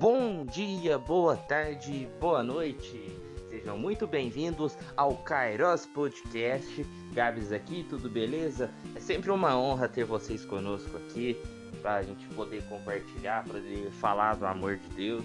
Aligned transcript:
Bom 0.00 0.46
dia, 0.46 0.96
boa 0.96 1.36
tarde, 1.36 2.08
boa 2.18 2.42
noite. 2.42 2.98
Sejam 3.50 3.76
muito 3.76 4.06
bem-vindos 4.06 4.74
ao 4.96 5.14
Kairos 5.14 5.84
Podcast. 5.84 6.86
Gabs 7.12 7.52
aqui, 7.52 7.84
tudo 7.86 8.08
beleza? 8.08 8.70
É 8.96 8.98
sempre 8.98 9.30
uma 9.30 9.54
honra 9.58 9.90
ter 9.90 10.04
vocês 10.04 10.42
conosco 10.46 10.96
aqui 10.96 11.36
para 11.82 11.96
a 11.96 12.02
gente 12.02 12.26
poder 12.28 12.66
compartilhar, 12.66 13.44
poder 13.44 13.90
falar 13.90 14.36
do 14.36 14.46
amor 14.46 14.78
de 14.78 14.88
Deus. 14.88 15.24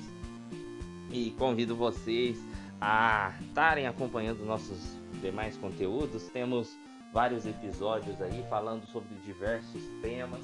E 1.10 1.32
convido 1.40 1.74
vocês 1.74 2.38
a 2.82 3.34
estarem 3.48 3.88
acompanhando 3.88 4.44
nossos 4.44 4.98
demais 5.22 5.56
conteúdos. 5.56 6.28
Temos 6.34 6.78
vários 7.14 7.46
episódios 7.46 8.22
aí 8.22 8.44
falando 8.50 8.86
sobre 8.88 9.16
diversos 9.26 9.82
temas. 10.02 10.44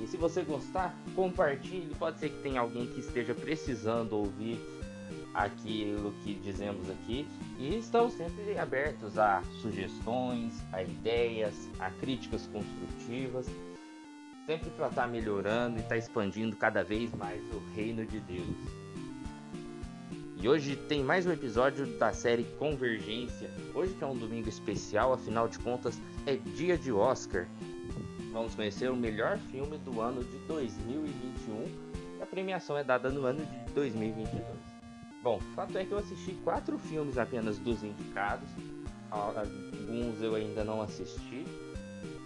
E 0.00 0.06
se 0.06 0.16
você 0.16 0.42
gostar, 0.42 0.94
compartilhe. 1.14 1.94
Pode 1.98 2.18
ser 2.18 2.30
que 2.30 2.42
tenha 2.42 2.60
alguém 2.60 2.86
que 2.86 3.00
esteja 3.00 3.34
precisando 3.34 4.12
ouvir 4.14 4.60
aquilo 5.34 6.12
que 6.22 6.34
dizemos 6.34 6.88
aqui. 6.90 7.26
E 7.58 7.78
estamos 7.78 8.14
sempre 8.14 8.58
abertos 8.58 9.18
a 9.18 9.42
sugestões, 9.62 10.54
a 10.72 10.82
ideias, 10.82 11.54
a 11.78 11.90
críticas 11.90 12.46
construtivas. 12.52 13.46
Sempre 14.46 14.70
para 14.70 14.88
estar 14.88 15.02
tá 15.02 15.08
melhorando 15.08 15.76
e 15.76 15.80
estar 15.80 15.90
tá 15.90 15.96
expandindo 15.96 16.54
cada 16.56 16.84
vez 16.84 17.12
mais 17.14 17.42
o 17.52 17.58
reino 17.74 18.04
de 18.06 18.20
Deus. 18.20 18.56
E 20.38 20.48
hoje 20.48 20.76
tem 20.76 21.02
mais 21.02 21.26
um 21.26 21.32
episódio 21.32 21.86
da 21.98 22.12
série 22.12 22.44
Convergência. 22.58 23.50
Hoje 23.74 23.94
que 23.94 24.04
é 24.04 24.06
um 24.06 24.16
domingo 24.16 24.48
especial, 24.48 25.14
afinal 25.14 25.48
de 25.48 25.58
contas 25.58 26.00
é 26.26 26.36
dia 26.36 26.76
de 26.76 26.92
Oscar 26.92 27.48
vamos 28.36 28.54
conhecer 28.54 28.90
o 28.90 28.96
melhor 28.96 29.38
filme 29.50 29.78
do 29.78 29.98
ano 29.98 30.22
de 30.22 30.36
2021. 30.40 32.22
A 32.22 32.26
premiação 32.26 32.76
é 32.76 32.84
dada 32.84 33.08
no 33.08 33.24
ano 33.24 33.42
de 33.46 33.72
2022. 33.72 34.44
Bom, 35.22 35.40
fato 35.54 35.78
é 35.78 35.86
que 35.86 35.92
eu 35.92 35.96
assisti 35.96 36.34
quatro 36.44 36.78
filmes 36.78 37.16
apenas 37.16 37.58
dos 37.58 37.82
indicados. 37.82 38.46
Alguns 39.10 40.20
eu 40.20 40.34
ainda 40.34 40.62
não 40.62 40.82
assisti. 40.82 41.46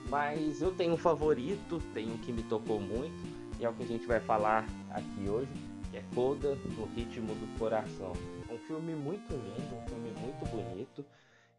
Mas 0.09 0.61
eu 0.61 0.75
tenho 0.75 0.95
um 0.95 0.97
favorito, 0.97 1.81
tenho 1.95 2.15
um 2.15 2.19
que 2.19 2.33
me 2.33 2.43
tocou 2.43 2.81
muito. 2.81 3.15
E 3.61 3.65
é 3.65 3.69
o 3.69 3.73
que 3.73 3.85
a 3.85 3.87
gente 3.87 4.05
vai 4.05 4.19
falar 4.19 4.67
aqui 4.91 5.29
hoje. 5.29 5.53
Que 5.93 5.99
é 5.99 6.05
Coda 6.13 6.57
no 6.77 6.87
Ritmo 6.87 7.37
do 7.37 7.57
Coração. 7.57 8.15
Um 8.51 8.59
filme 8.59 8.97
muito 8.97 9.33
lindo, 9.33 9.77
um 9.77 9.89
filme 9.89 10.11
muito 10.21 10.45
bonito. 10.47 11.07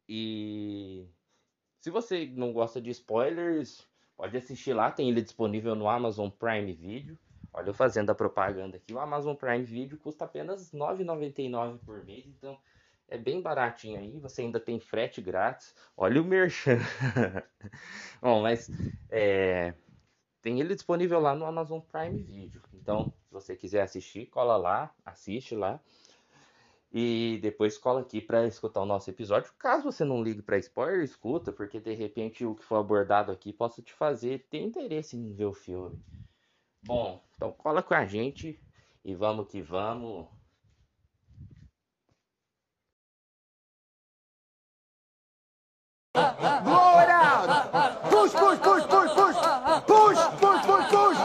E 0.09 1.07
se 1.79 1.89
você 1.89 2.29
não 2.35 2.51
gosta 2.51 2.81
de 2.81 2.89
spoilers, 2.89 3.89
Pode 4.21 4.37
assistir 4.37 4.73
lá, 4.73 4.91
tem 4.91 5.09
ele 5.09 5.19
disponível 5.19 5.73
no 5.73 5.89
Amazon 5.89 6.29
Prime 6.29 6.71
Video. 6.73 7.17
Olha, 7.51 7.69
eu 7.69 7.73
fazendo 7.73 8.11
a 8.11 8.13
propaganda 8.13 8.77
aqui, 8.77 8.93
o 8.93 8.99
Amazon 8.99 9.33
Prime 9.33 9.63
Video 9.63 9.97
custa 9.97 10.25
apenas 10.25 10.71
R$ 10.71 10.77
9,99 10.77 11.79
por 11.83 12.05
mês, 12.05 12.27
então 12.27 12.55
é 13.07 13.17
bem 13.17 13.41
baratinho 13.41 13.97
aí, 13.97 14.19
você 14.19 14.43
ainda 14.43 14.59
tem 14.59 14.79
frete 14.79 15.23
grátis. 15.23 15.73
Olha 15.97 16.21
o 16.21 16.23
merchan. 16.23 16.77
Bom, 18.21 18.43
mas 18.43 18.69
é, 19.09 19.73
tem 20.39 20.59
ele 20.59 20.75
disponível 20.75 21.19
lá 21.19 21.33
no 21.33 21.43
Amazon 21.43 21.79
Prime 21.79 22.21
Video. 22.21 22.61
Então, 22.75 23.11
se 23.23 23.33
você 23.33 23.55
quiser 23.55 23.81
assistir, 23.81 24.27
cola 24.27 24.55
lá, 24.55 24.93
assiste 25.03 25.55
lá. 25.55 25.79
E 26.93 27.39
depois 27.41 27.77
cola 27.77 28.01
aqui 28.01 28.19
para 28.19 28.45
escutar 28.45 28.81
o 28.81 28.85
nosso 28.85 29.09
episódio. 29.09 29.53
Caso 29.57 29.83
você 29.83 30.03
não 30.03 30.21
ligue 30.21 30.41
para 30.41 30.57
spoiler, 30.57 31.03
escuta, 31.03 31.51
porque 31.51 31.79
de 31.79 31.93
repente 31.93 32.45
o 32.45 32.53
que 32.53 32.65
foi 32.65 32.79
abordado 32.79 33.31
aqui 33.31 33.53
possa 33.53 33.81
te 33.81 33.93
fazer 33.93 34.45
ter 34.49 34.61
interesse 34.61 35.15
em 35.15 35.31
ver 35.31 35.45
o 35.45 35.53
filme. 35.53 35.97
Bom, 36.83 37.23
então 37.35 37.51
cola 37.53 37.81
com 37.81 37.93
a 37.93 38.05
gente 38.05 38.59
e 39.05 39.15
vamos 39.15 39.47
que 39.47 39.61
vamos. 39.61 40.27
Out! 47.11 47.47
Push, 48.09 48.33
push, 48.33 48.59
push, 48.59 48.85
push, 48.85 49.11
push! 49.13 49.37
Push, 49.87 50.19
push, 50.39 50.61
push, 50.65 50.87
push! 50.89 51.19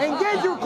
Engage 0.00 0.44
your 0.44 0.56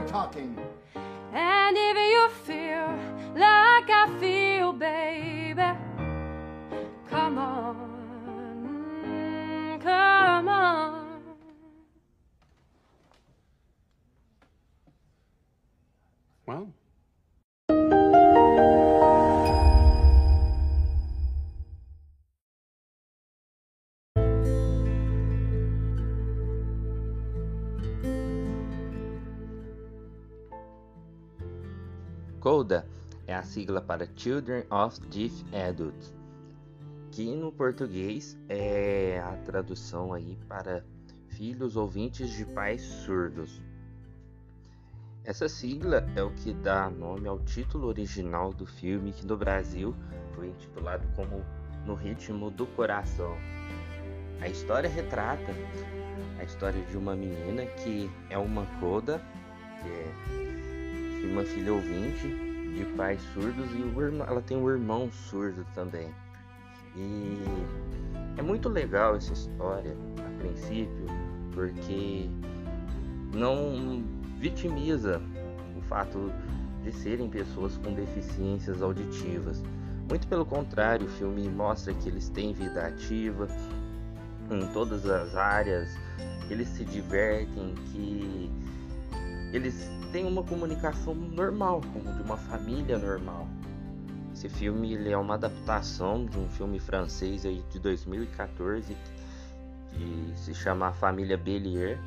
boy 0.00 0.06
talking. 0.06 0.58
And 1.32 1.75
É 33.28 33.34
a 33.34 33.42
sigla 33.42 33.80
para 33.80 34.08
Children 34.16 34.64
of 34.70 35.00
Deaf 35.08 35.44
Adults, 35.54 36.12
que 37.12 37.24
no 37.34 37.52
português 37.52 38.36
é 38.48 39.22
a 39.24 39.36
tradução 39.44 40.12
aí 40.12 40.36
para 40.48 40.84
filhos 41.28 41.76
ouvintes 41.76 42.28
de 42.30 42.44
pais 42.44 42.82
surdos. 42.82 43.62
Essa 45.24 45.48
sigla 45.48 46.08
é 46.16 46.22
o 46.22 46.30
que 46.30 46.52
dá 46.52 46.90
nome 46.90 47.28
ao 47.28 47.38
título 47.38 47.86
original 47.86 48.52
do 48.52 48.66
filme, 48.66 49.12
que 49.12 49.26
no 49.26 49.36
Brasil 49.36 49.94
foi 50.34 50.48
intitulado 50.48 51.06
como 51.14 51.44
No 51.84 51.94
Ritmo 51.94 52.50
do 52.50 52.66
Coração. 52.66 53.36
A 54.40 54.48
história 54.48 54.90
retrata 54.90 55.52
a 56.38 56.44
história 56.44 56.82
de 56.86 56.96
uma 56.96 57.14
menina 57.14 57.64
que 57.64 58.10
é 58.28 58.36
uma 58.36 58.66
coda, 58.80 59.20
que 59.82 59.88
é 59.88 61.32
uma 61.32 61.44
filha 61.44 61.72
ouvinte 61.72 62.55
de 62.76 62.84
pais 62.96 63.20
surdos 63.32 63.70
e 63.72 63.78
irmão, 63.78 64.26
ela 64.28 64.42
tem 64.42 64.56
um 64.56 64.68
irmão 64.68 65.10
surdo 65.10 65.66
também. 65.74 66.10
E 66.94 67.38
é 68.36 68.42
muito 68.42 68.68
legal 68.68 69.16
essa 69.16 69.32
história 69.32 69.96
a 70.18 70.38
princípio, 70.38 71.06
porque 71.52 72.28
não 73.34 74.04
vitimiza 74.38 75.20
o 75.76 75.80
fato 75.82 76.30
de 76.84 76.92
serem 76.92 77.28
pessoas 77.28 77.76
com 77.78 77.94
deficiências 77.94 78.82
auditivas. 78.82 79.62
Muito 80.08 80.26
pelo 80.28 80.44
contrário, 80.44 81.06
o 81.06 81.10
filme 81.10 81.48
mostra 81.48 81.92
que 81.94 82.08
eles 82.08 82.28
têm 82.28 82.52
vida 82.52 82.86
ativa 82.86 83.48
em 84.50 84.66
todas 84.72 85.04
as 85.06 85.34
áreas, 85.34 85.90
eles 86.48 86.68
se 86.68 86.84
divertem, 86.84 87.74
que 87.90 88.50
eles 89.52 89.90
têm 90.12 90.24
uma 90.24 90.42
comunicação 90.42 91.14
normal, 91.14 91.80
como 91.92 92.12
de 92.12 92.22
uma 92.22 92.36
família 92.36 92.98
normal. 92.98 93.46
Esse 94.32 94.48
filme 94.48 94.92
ele 94.92 95.10
é 95.10 95.16
uma 95.16 95.34
adaptação 95.34 96.26
de 96.26 96.38
um 96.38 96.48
filme 96.48 96.78
francês 96.78 97.46
aí 97.46 97.64
de 97.70 97.78
2014 97.78 98.94
que 99.90 100.32
se 100.36 100.54
chama 100.54 100.92
Família 100.92 101.36
Bélier. 101.36 101.98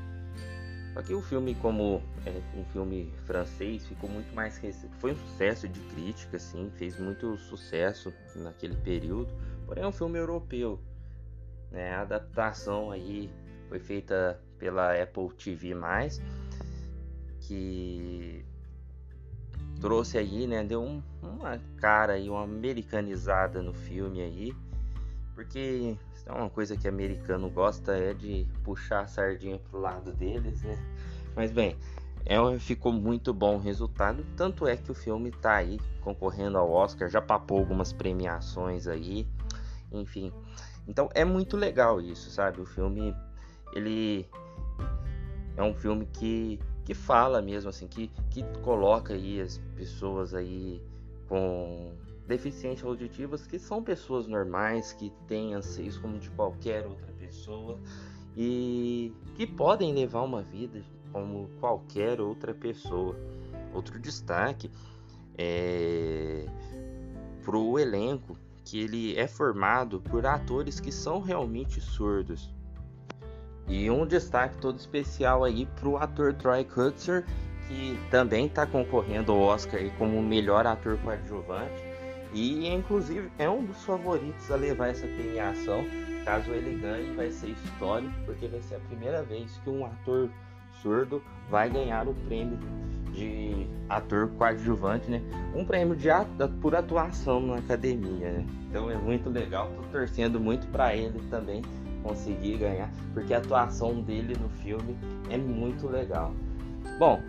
Só 0.94 1.01
que 1.01 1.13
o 1.13 1.21
filme, 1.21 1.56
como 1.56 2.01
é 2.25 2.59
um 2.59 2.65
filme 2.65 3.12
francês, 3.25 3.85
ficou 3.88 4.09
muito 4.09 4.33
mais. 4.33 4.59
Foi 5.00 5.13
um 5.13 5.15
sucesso 5.15 5.68
de 5.68 5.79
crítica, 5.81 6.38
assim, 6.38 6.71
fez 6.75 7.00
muito 7.00 7.38
sucesso 7.38 8.13
naquele 8.35 8.75
período. 8.75 9.29
Porém, 9.65 9.83
é 9.83 9.88
um 9.88 9.91
filme 9.91 10.18
europeu. 10.18 10.79
Né? 11.71 11.94
A 11.94 12.01
adaptação 12.01 12.91
aí 12.91 13.29
foi 13.69 13.79
feita 13.79 14.39
pela 14.57 14.91
Apple 15.01 15.29
TV+, 15.35 15.75
que 17.49 18.45
trouxe 19.81 20.19
aí, 20.19 20.45
né, 20.45 20.63
deu 20.63 20.83
um, 20.83 21.01
uma 21.23 21.59
cara 21.77 22.13
aí, 22.13 22.29
uma 22.29 22.43
americanizada 22.43 23.61
no 23.61 23.73
filme 23.73 24.21
aí, 24.21 24.55
porque 25.33 25.97
é 26.27 26.31
uma 26.31 26.49
coisa 26.49 26.77
que 26.77 26.87
americano 26.87 27.49
gosta 27.49 27.93
é 27.93 28.13
de 28.13 28.45
puxar 28.63 29.01
a 29.01 29.07
sardinha 29.07 29.57
pro 29.57 29.79
lado 29.79 30.13
deles, 30.13 30.61
né? 30.61 30.77
Mas 31.35 31.51
bem, 31.51 31.75
é, 32.23 32.37
ficou 32.59 32.91
muito 32.93 33.33
bom 33.33 33.55
o 33.55 33.59
resultado, 33.59 34.23
tanto 34.35 34.67
é 34.67 34.77
que 34.77 34.91
o 34.91 34.93
filme 34.95 35.31
tá 35.31 35.55
aí 35.55 35.79
concorrendo 36.01 36.57
ao 36.57 36.69
Oscar, 36.69 37.09
já 37.09 37.21
papou 37.21 37.57
algumas 37.57 37.91
premiações 37.91 38.85
aí, 38.87 39.25
enfim. 39.91 40.31
Então 40.87 41.09
é 41.15 41.25
muito 41.25 41.57
legal 41.57 41.99
isso, 41.99 42.29
sabe? 42.29 42.61
O 42.61 42.65
filme 42.65 43.15
ele 43.73 44.29
é 45.57 45.63
um 45.63 45.73
filme 45.73 46.05
que, 46.05 46.59
que 46.89 46.95
fala 46.95 47.39
mesmo, 47.39 47.69
assim, 47.69 47.86
que, 47.88 48.09
que 48.31 48.41
coloca 48.63 49.13
aí 49.13 49.39
as 49.39 49.59
pessoas 49.75 50.33
aí 50.33 50.81
com 51.27 51.94
deficientes 52.25 52.83
auditivas 52.83 53.45
que 53.45 53.59
são 53.59 53.83
pessoas 53.83 54.25
normais, 54.25 54.91
que 54.94 55.13
têm 55.27 55.53
anseios 55.53 56.00
como 56.00 56.18
de 56.18 56.31
qualquer 56.31 56.88
outra 56.88 57.13
pessoa 57.19 57.77
e 58.36 59.13
que 59.36 59.45
podem 59.45 59.94
levar 59.94 60.24
uma 60.24 60.41
vida 60.41 60.81
como 61.12 61.47
qualquer 61.59 62.19
outra 62.19 62.56
pessoa. 62.56 63.15
Outro 63.71 64.00
destaque 64.00 64.71
é 65.38 66.47
o 67.45 67.77
elenco, 67.77 68.35
que 68.65 68.80
ele 68.80 69.15
é 69.15 69.27
formado 69.27 70.01
por 70.01 70.25
atores 70.25 70.80
que 70.80 70.92
são 70.92 71.21
realmente 71.21 71.80
surdos. 71.80 72.51
E 73.69 73.89
um 73.89 74.06
destaque 74.06 74.57
todo 74.57 74.80
especial 74.80 75.44
aí 75.44 75.68
para 75.80 75.88
o 75.88 75.98
ator 75.98 76.33
Troy 76.33 76.63
Kutzer, 76.63 77.24
que 77.68 78.00
também 78.10 78.48
está 78.48 78.66
concorrendo 78.66 79.31
ao 79.31 79.39
Oscar 79.39 79.80
como 80.00 80.21
melhor 80.24 80.66
ator 80.66 80.98
coadjuvante. 80.98 81.83
E 82.33 82.68
inclusive 82.68 83.31
é 83.38 83.48
um 83.48 83.63
dos 83.63 83.83
favoritos 83.83 84.50
a 84.51 84.56
levar 84.56 84.88
essa 84.88 85.06
premiação. 85.06 85.86
Caso 86.25 86.50
ele 86.51 86.80
ganhe, 86.81 87.13
vai 87.16 87.30
ser 87.30 87.50
histórico, 87.50 88.13
porque 88.25 88.48
vai 88.48 88.62
ser 88.62 88.75
a 88.75 88.80
primeira 88.80 89.21
vez 89.21 89.60
que 89.63 89.69
um 89.69 89.86
ator 89.86 90.30
surdo 90.81 91.21
vai 91.50 91.69
ganhar 91.69 92.07
o 92.07 92.13
prêmio 92.27 92.57
de 93.13 93.68
ator 93.88 94.30
coadjuvante, 94.38 95.10
né? 95.10 95.21
Um 95.56 95.66
prêmio 95.66 95.95
de 95.95 96.10
por 96.62 96.75
atuação 96.75 97.42
na 97.42 97.57
academia, 97.57 98.31
né? 98.31 98.45
Então 98.69 98.89
é 98.89 98.95
muito 98.95 99.30
legal, 99.30 99.71
tô 99.75 99.81
torcendo 99.92 100.39
muito 100.39 100.68
para 100.68 100.95
ele 100.95 101.19
também 101.30 101.62
conseguir 102.09 102.57
ganhar, 102.57 102.89
porque 103.13 103.33
a 103.33 103.38
atuação 103.38 104.01
dele 104.01 104.35
no 104.39 104.50
filme 104.50 104.97
é 105.29 105.38
muito 105.38 105.88
legal. 105.88 106.33
Bom, 106.97 107.21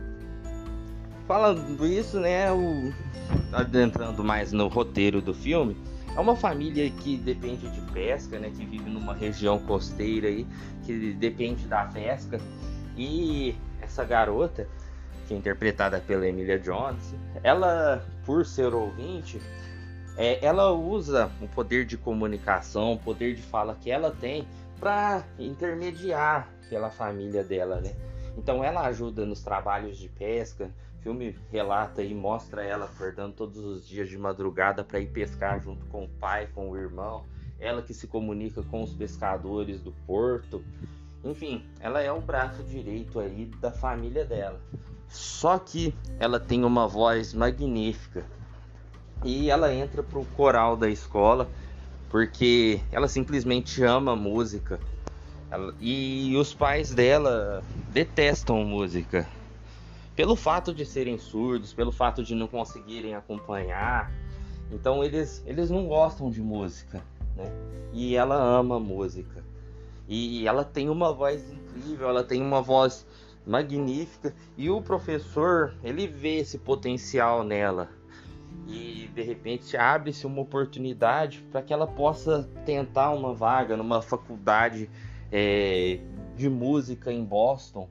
falando 1.27 1.87
isso, 1.87 2.19
né, 2.19 2.50
o, 2.50 2.93
adentrando 3.53 4.25
mais 4.25 4.53
no 4.53 4.69
roteiro 4.69 5.21
do 5.21 5.35
filme, 5.35 5.77
é 6.17 6.19
uma 6.19 6.35
família 6.35 6.88
que 6.91 7.19
depende 7.19 7.69
de 7.69 7.81
pesca, 7.93 8.38
né, 8.38 8.50
que 8.50 8.65
vive 8.65 8.88
numa 8.88 9.15
região 9.15 9.59
costeira 9.59 10.29
aí, 10.29 10.47
que 10.85 11.12
depende 11.12 11.67
da 11.67 11.85
pesca 11.85 12.41
e 12.97 13.55
essa 13.82 14.03
garota, 14.03 14.67
que 15.29 15.35
é 15.35 15.37
interpretada 15.37 16.00
pela 16.00 16.27
Emilia 16.27 16.59
Jones, 16.59 17.15
ela, 17.43 18.05
por 18.25 18.47
ser 18.47 18.75
ouvinte, 18.75 19.41
é, 20.17 20.44
ela 20.44 20.73
usa 20.73 21.31
o 21.41 21.47
poder 21.47 21.85
de 21.85 21.97
comunicação, 21.97 22.94
o 22.94 22.99
poder 22.99 23.35
de 23.35 23.43
fala 23.43 23.77
que 23.81 23.91
ela 23.91 24.11
tem 24.11 24.47
para 24.81 25.23
intermediar 25.38 26.49
pela 26.71 26.91
família 26.91 27.44
dela, 27.44 27.81
né? 27.81 27.94
Então 28.37 28.65
ela 28.65 28.87
ajuda 28.87 29.27
nos 29.27 29.43
trabalhos 29.43 29.99
de 29.99 30.09
pesca. 30.09 30.71
O 30.99 31.03
filme 31.03 31.37
relata 31.50 32.03
e 32.03 32.15
mostra 32.15 32.65
ela 32.65 32.87
acordando 32.87 33.35
todos 33.35 33.59
os 33.59 33.87
dias 33.87 34.09
de 34.09 34.17
madrugada 34.17 34.82
para 34.82 34.99
ir 34.99 35.09
pescar 35.09 35.61
junto 35.61 35.85
com 35.87 36.05
o 36.05 36.09
pai, 36.09 36.49
com 36.55 36.71
o 36.71 36.77
irmão. 36.77 37.25
Ela 37.59 37.82
que 37.82 37.93
se 37.93 38.06
comunica 38.06 38.62
com 38.62 38.82
os 38.82 38.94
pescadores 38.94 39.82
do 39.82 39.93
porto. 40.06 40.65
Enfim, 41.23 41.67
ela 41.81 42.00
é 42.00 42.11
o 42.11 42.21
braço 42.21 42.62
direito 42.62 43.21
aí 43.21 43.47
da 43.61 43.71
família 43.71 44.25
dela. 44.25 44.59
Só 45.09 45.59
que 45.59 45.94
ela 46.19 46.41
tem 46.41 46.65
uma 46.65 46.88
voz 46.88 47.35
magnífica. 47.35 48.25
E 49.23 49.50
ela 49.50 49.75
entra 49.75 50.03
pro 50.03 50.25
coral 50.37 50.77
da 50.77 50.88
escola 50.88 51.47
porque 52.11 52.81
ela 52.91 53.09
simplesmente 53.09 53.83
ama 53.85 54.15
música. 54.17 54.81
Ela, 55.51 55.75
e 55.81 56.37
os 56.37 56.53
pais 56.53 56.93
dela 56.93 57.62
detestam 57.93 58.65
música. 58.65 59.27
Pelo 60.15 60.37
fato 60.37 60.75
de 60.75 60.85
serem 60.85 61.17
surdos, 61.17 61.73
pelo 61.73 61.93
fato 61.93 62.23
de 62.23 62.35
não 62.35 62.47
conseguirem 62.47 63.15
acompanhar. 63.15 64.12
Então 64.71 65.03
eles, 65.03 65.43
eles 65.47 65.71
não 65.71 65.87
gostam 65.87 66.31
de 66.31 66.43
música, 66.43 67.03
né? 67.37 67.51
E 67.93 68.17
ela 68.17 68.37
ama 68.37 68.79
música. 68.79 69.43
E 70.09 70.47
ela 70.47 70.65
tem 70.65 70.89
uma 70.89 71.13
voz 71.13 71.41
incrível, 71.53 72.09
ela 72.09 72.25
tem 72.25 72.43
uma 72.43 72.61
voz 72.61 73.06
magnífica 73.47 74.35
e 74.56 74.69
o 74.69 74.83
professor, 74.83 75.75
ele 75.83 76.06
vê 76.06 76.39
esse 76.39 76.59
potencial 76.59 77.45
nela. 77.45 77.89
E 78.67 79.11
de 79.15 79.23
repente 79.23 79.77
abre-se 79.77 80.27
uma 80.27 80.43
oportunidade 80.43 81.41
para 81.51 81.62
que 81.62 81.73
ela 81.73 81.87
possa 81.87 82.49
tentar 82.65 83.11
uma 83.11 83.35
vaga 83.35 83.77
numa 83.77 84.01
faculdade 84.01 84.89
é, 85.33 86.01
de 86.37 86.49
música 86.49 87.12
em 87.12 87.25
Boston. 87.25 87.89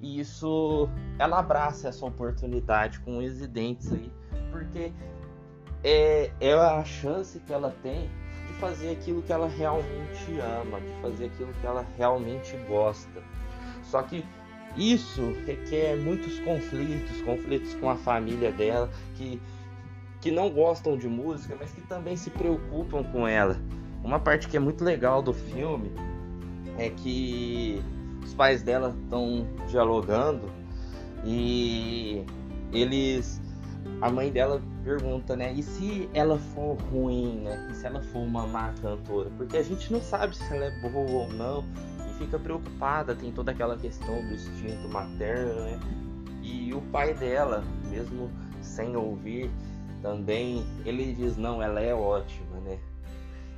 E 0.00 0.18
isso 0.18 0.88
ela 1.18 1.38
abraça 1.38 1.88
essa 1.88 2.04
oportunidade 2.04 2.98
com 3.00 3.18
os 3.18 3.46
dentes 3.46 3.92
aí, 3.92 4.10
porque 4.50 4.92
é, 5.84 6.30
é 6.40 6.52
a 6.54 6.84
chance 6.84 7.38
que 7.38 7.52
ela 7.52 7.74
tem 7.82 8.10
de 8.48 8.52
fazer 8.54 8.90
aquilo 8.90 9.22
que 9.22 9.32
ela 9.32 9.48
realmente 9.48 10.40
ama, 10.60 10.80
de 10.80 10.92
fazer 11.00 11.26
aquilo 11.26 11.52
que 11.52 11.66
ela 11.66 11.86
realmente 11.96 12.56
gosta. 12.68 13.22
Só 13.84 14.02
que 14.02 14.24
isso 14.76 15.34
requer 15.44 15.96
muitos 15.98 16.38
conflitos, 16.40 17.20
conflitos 17.22 17.74
com 17.74 17.90
a 17.90 17.96
família 17.96 18.50
dela, 18.50 18.90
que, 19.16 19.40
que 20.22 20.30
não 20.30 20.48
gostam 20.48 20.96
de 20.96 21.08
música, 21.08 21.56
mas 21.58 21.72
que 21.72 21.80
também 21.82 22.16
se 22.16 22.30
preocupam 22.30 23.02
com 23.02 23.26
ela. 23.26 23.56
Uma 24.04 24.20
parte 24.20 24.48
que 24.48 24.56
é 24.56 24.60
muito 24.60 24.82
legal 24.84 25.20
do 25.20 25.34
filme 25.34 25.90
é 26.78 26.88
que 26.88 27.82
os 28.22 28.32
pais 28.32 28.62
dela 28.62 28.96
estão 29.02 29.46
dialogando 29.68 30.48
e 31.24 32.24
eles 32.72 33.40
a 34.00 34.08
mãe 34.08 34.30
dela 34.30 34.62
pergunta, 34.84 35.34
né? 35.34 35.52
E 35.52 35.62
se 35.62 36.08
ela 36.14 36.38
for 36.38 36.76
ruim, 36.92 37.40
né? 37.40 37.68
E 37.70 37.74
se 37.74 37.84
ela 37.84 38.00
for 38.00 38.20
uma 38.20 38.46
má 38.46 38.72
cantora? 38.80 39.28
Porque 39.36 39.56
a 39.56 39.62
gente 39.62 39.92
não 39.92 40.00
sabe 40.00 40.36
se 40.36 40.54
ela 40.54 40.66
é 40.66 40.80
boa 40.88 41.24
ou 41.24 41.32
não. 41.32 41.64
E 42.08 42.18
fica 42.18 42.38
preocupada, 42.38 43.14
tem 43.14 43.32
toda 43.32 43.50
aquela 43.50 43.76
questão 43.76 44.14
do 44.28 44.34
instinto 44.34 44.88
materno, 44.88 45.54
né? 45.64 45.80
E 46.42 46.72
o 46.72 46.80
pai 46.92 47.12
dela, 47.14 47.64
mesmo 47.90 48.30
sem 48.60 48.96
ouvir, 48.96 49.50
também, 50.02 50.64
ele 50.84 51.14
diz, 51.14 51.36
não, 51.36 51.62
ela 51.62 51.80
é 51.80 51.94
ótima, 51.94 52.58
né? 52.60 52.78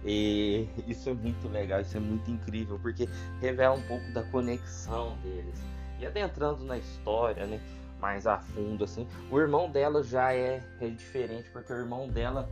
E 0.04 0.68
isso 0.86 1.08
é 1.08 1.14
muito 1.14 1.48
legal, 1.48 1.80
isso 1.80 1.96
é 1.96 2.00
muito 2.00 2.30
incrível, 2.30 2.78
porque 2.80 3.08
revela 3.40 3.74
um 3.74 3.82
pouco 3.82 4.12
da 4.12 4.22
conexão 4.24 5.16
deles. 5.22 5.58
E 5.98 6.06
adentrando 6.06 6.64
na 6.64 6.76
história, 6.76 7.46
né? 7.46 7.60
mais 8.04 8.26
a 8.26 8.38
fundo 8.38 8.84
assim. 8.84 9.08
O 9.30 9.40
irmão 9.40 9.70
dela 9.70 10.02
já 10.02 10.34
é, 10.34 10.62
é 10.78 10.88
diferente 10.88 11.48
porque 11.50 11.72
o 11.72 11.76
irmão 11.76 12.06
dela 12.06 12.50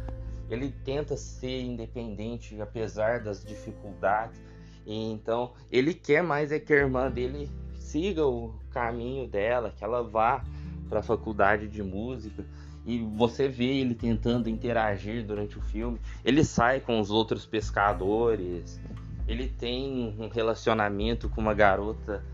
ele 0.48 0.74
tenta 0.82 1.14
ser 1.14 1.60
independente 1.60 2.58
apesar 2.58 3.20
das 3.20 3.44
dificuldades. 3.44 4.40
E 4.86 5.12
então 5.12 5.52
ele 5.70 5.92
quer 5.92 6.22
mais 6.22 6.50
é 6.52 6.58
que 6.58 6.72
a 6.72 6.76
irmã 6.76 7.10
dele 7.10 7.50
siga 7.74 8.26
o 8.26 8.54
caminho 8.70 9.28
dela, 9.28 9.70
que 9.76 9.84
ela 9.84 10.02
vá 10.02 10.42
para 10.88 11.00
a 11.00 11.02
faculdade 11.02 11.68
de 11.68 11.82
música. 11.82 12.46
E 12.84 12.98
você 13.16 13.48
vê 13.48 13.78
ele 13.78 13.94
tentando 13.94 14.48
interagir 14.48 15.24
durante 15.24 15.58
o 15.58 15.62
filme. 15.62 16.00
Ele 16.24 16.44
sai 16.44 16.80
com 16.80 16.98
os 17.00 17.10
outros 17.10 17.46
pescadores. 17.46 18.80
Ele 19.28 19.48
tem 19.48 20.14
um 20.18 20.28
relacionamento 20.28 21.28
com 21.28 21.40
uma 21.40 21.54
garota 21.54 22.24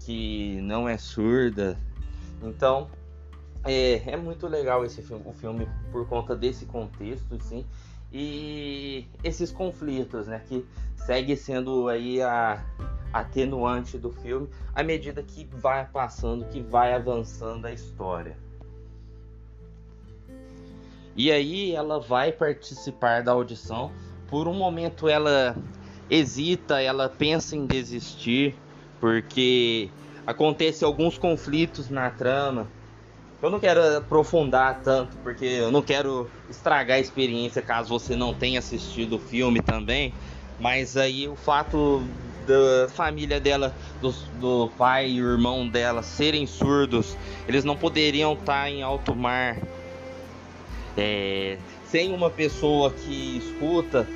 que 0.00 0.60
não 0.60 0.88
é 0.88 0.98
surda. 0.98 1.78
Então, 2.42 2.88
é, 3.64 4.12
é 4.12 4.16
muito 4.16 4.46
legal 4.46 4.84
esse 4.84 5.02
filme, 5.02 5.24
o 5.26 5.32
filme 5.32 5.68
por 5.90 6.06
conta 6.08 6.36
desse 6.36 6.66
contexto, 6.66 7.36
sim, 7.42 7.66
e 8.12 9.06
esses 9.24 9.50
conflitos, 9.50 10.28
né, 10.28 10.40
que 10.46 10.64
segue 10.94 11.36
sendo 11.36 11.88
aí 11.88 12.22
a 12.22 12.64
atenuante 13.12 13.98
do 13.98 14.10
filme 14.10 14.48
à 14.74 14.82
medida 14.82 15.22
que 15.22 15.44
vai 15.52 15.86
passando, 15.86 16.44
que 16.46 16.60
vai 16.60 16.92
avançando 16.92 17.66
a 17.66 17.72
história. 17.72 18.36
E 21.16 21.32
aí 21.32 21.72
ela 21.72 21.98
vai 21.98 22.30
participar 22.30 23.22
da 23.22 23.32
audição. 23.32 23.90
Por 24.28 24.46
um 24.46 24.52
momento 24.52 25.08
ela 25.08 25.56
hesita, 26.10 26.80
ela 26.80 27.08
pensa 27.08 27.56
em 27.56 27.64
desistir, 27.64 28.54
porque 29.00 29.88
acontece 30.26 30.84
alguns 30.84 31.16
conflitos 31.16 31.88
na 31.88 32.10
trama. 32.10 32.70
Eu 33.40 33.50
não 33.50 33.58
quero 33.58 33.96
aprofundar 33.96 34.82
tanto, 34.82 35.16
porque 35.18 35.44
eu 35.44 35.70
não 35.70 35.80
quero 35.80 36.30
estragar 36.50 36.98
a 36.98 37.00
experiência 37.00 37.62
caso 37.62 37.88
você 37.88 38.14
não 38.14 38.34
tenha 38.34 38.58
assistido 38.58 39.16
o 39.16 39.18
filme 39.18 39.62
também. 39.62 40.12
Mas 40.58 40.96
aí 40.96 41.28
o 41.28 41.36
fato 41.36 42.02
da 42.46 42.88
família 42.90 43.40
dela, 43.40 43.74
do, 44.00 44.10
do 44.38 44.68
pai 44.76 45.08
e 45.08 45.18
irmão 45.18 45.68
dela 45.68 46.02
serem 46.02 46.46
surdos, 46.46 47.16
eles 47.48 47.64
não 47.64 47.76
poderiam 47.76 48.34
estar 48.34 48.70
em 48.70 48.82
alto 48.82 49.14
mar 49.14 49.56
é, 50.96 51.58
sem 51.84 52.12
uma 52.14 52.30
pessoa 52.30 52.90
que 52.90 53.38
escuta 53.38 54.06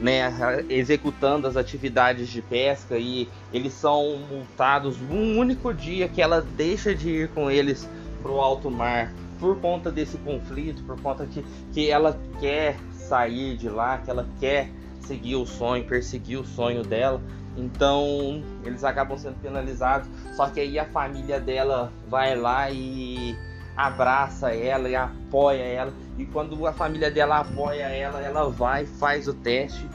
né, 0.00 0.30
executando 0.68 1.46
as 1.46 1.56
atividades 1.56 2.28
de 2.28 2.42
pesca 2.42 2.98
e 2.98 3.28
eles 3.52 3.72
são 3.72 4.18
multados 4.30 4.96
um 5.10 5.38
único 5.38 5.72
dia 5.72 6.06
que 6.08 6.20
ela 6.20 6.42
deixa 6.56 6.94
de 6.94 7.08
ir 7.08 7.28
com 7.28 7.50
eles 7.50 7.88
para 8.22 8.30
o 8.30 8.40
alto 8.40 8.70
mar 8.70 9.12
por 9.38 9.58
conta 9.60 9.90
desse 9.90 10.16
conflito, 10.18 10.82
por 10.84 11.00
conta 11.00 11.26
que, 11.26 11.44
que 11.72 11.90
ela 11.90 12.18
quer 12.40 12.76
sair 12.92 13.56
de 13.56 13.68
lá, 13.68 13.98
que 13.98 14.10
ela 14.10 14.26
quer 14.40 14.70
seguir 15.00 15.36
o 15.36 15.46
sonho, 15.46 15.84
perseguir 15.84 16.38
o 16.38 16.44
sonho 16.44 16.82
dela. 16.82 17.20
Então 17.56 18.42
eles 18.64 18.84
acabam 18.84 19.16
sendo 19.16 19.40
penalizados. 19.40 20.08
Só 20.34 20.48
que 20.48 20.60
aí 20.60 20.78
a 20.78 20.84
família 20.86 21.40
dela 21.40 21.92
vai 22.08 22.36
lá 22.36 22.70
e 22.70 23.36
abraça 23.76 24.54
ela 24.54 24.88
e 24.88 24.94
apoia 24.94 25.62
ela. 25.62 25.92
E 26.18 26.24
quando 26.24 26.66
a 26.66 26.72
família 26.72 27.10
dela 27.10 27.40
apoia 27.40 27.84
ela, 27.84 28.20
ela 28.20 28.48
vai, 28.48 28.86
faz 28.86 29.28
o 29.28 29.34
teste 29.34 29.86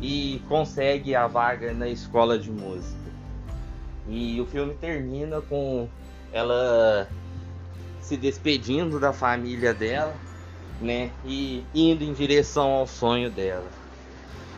e 0.00 0.40
consegue 0.48 1.14
a 1.14 1.26
vaga 1.26 1.72
na 1.72 1.88
escola 1.88 2.38
de 2.38 2.50
música. 2.50 2.94
E 4.08 4.40
o 4.40 4.46
filme 4.46 4.74
termina 4.74 5.40
com 5.40 5.88
ela 6.32 7.08
se 8.00 8.16
despedindo 8.16 9.00
da 9.00 9.12
família 9.12 9.74
dela, 9.74 10.14
né? 10.80 11.10
E 11.24 11.64
indo 11.74 12.04
em 12.04 12.12
direção 12.12 12.70
ao 12.70 12.86
sonho 12.86 13.30
dela. 13.30 13.66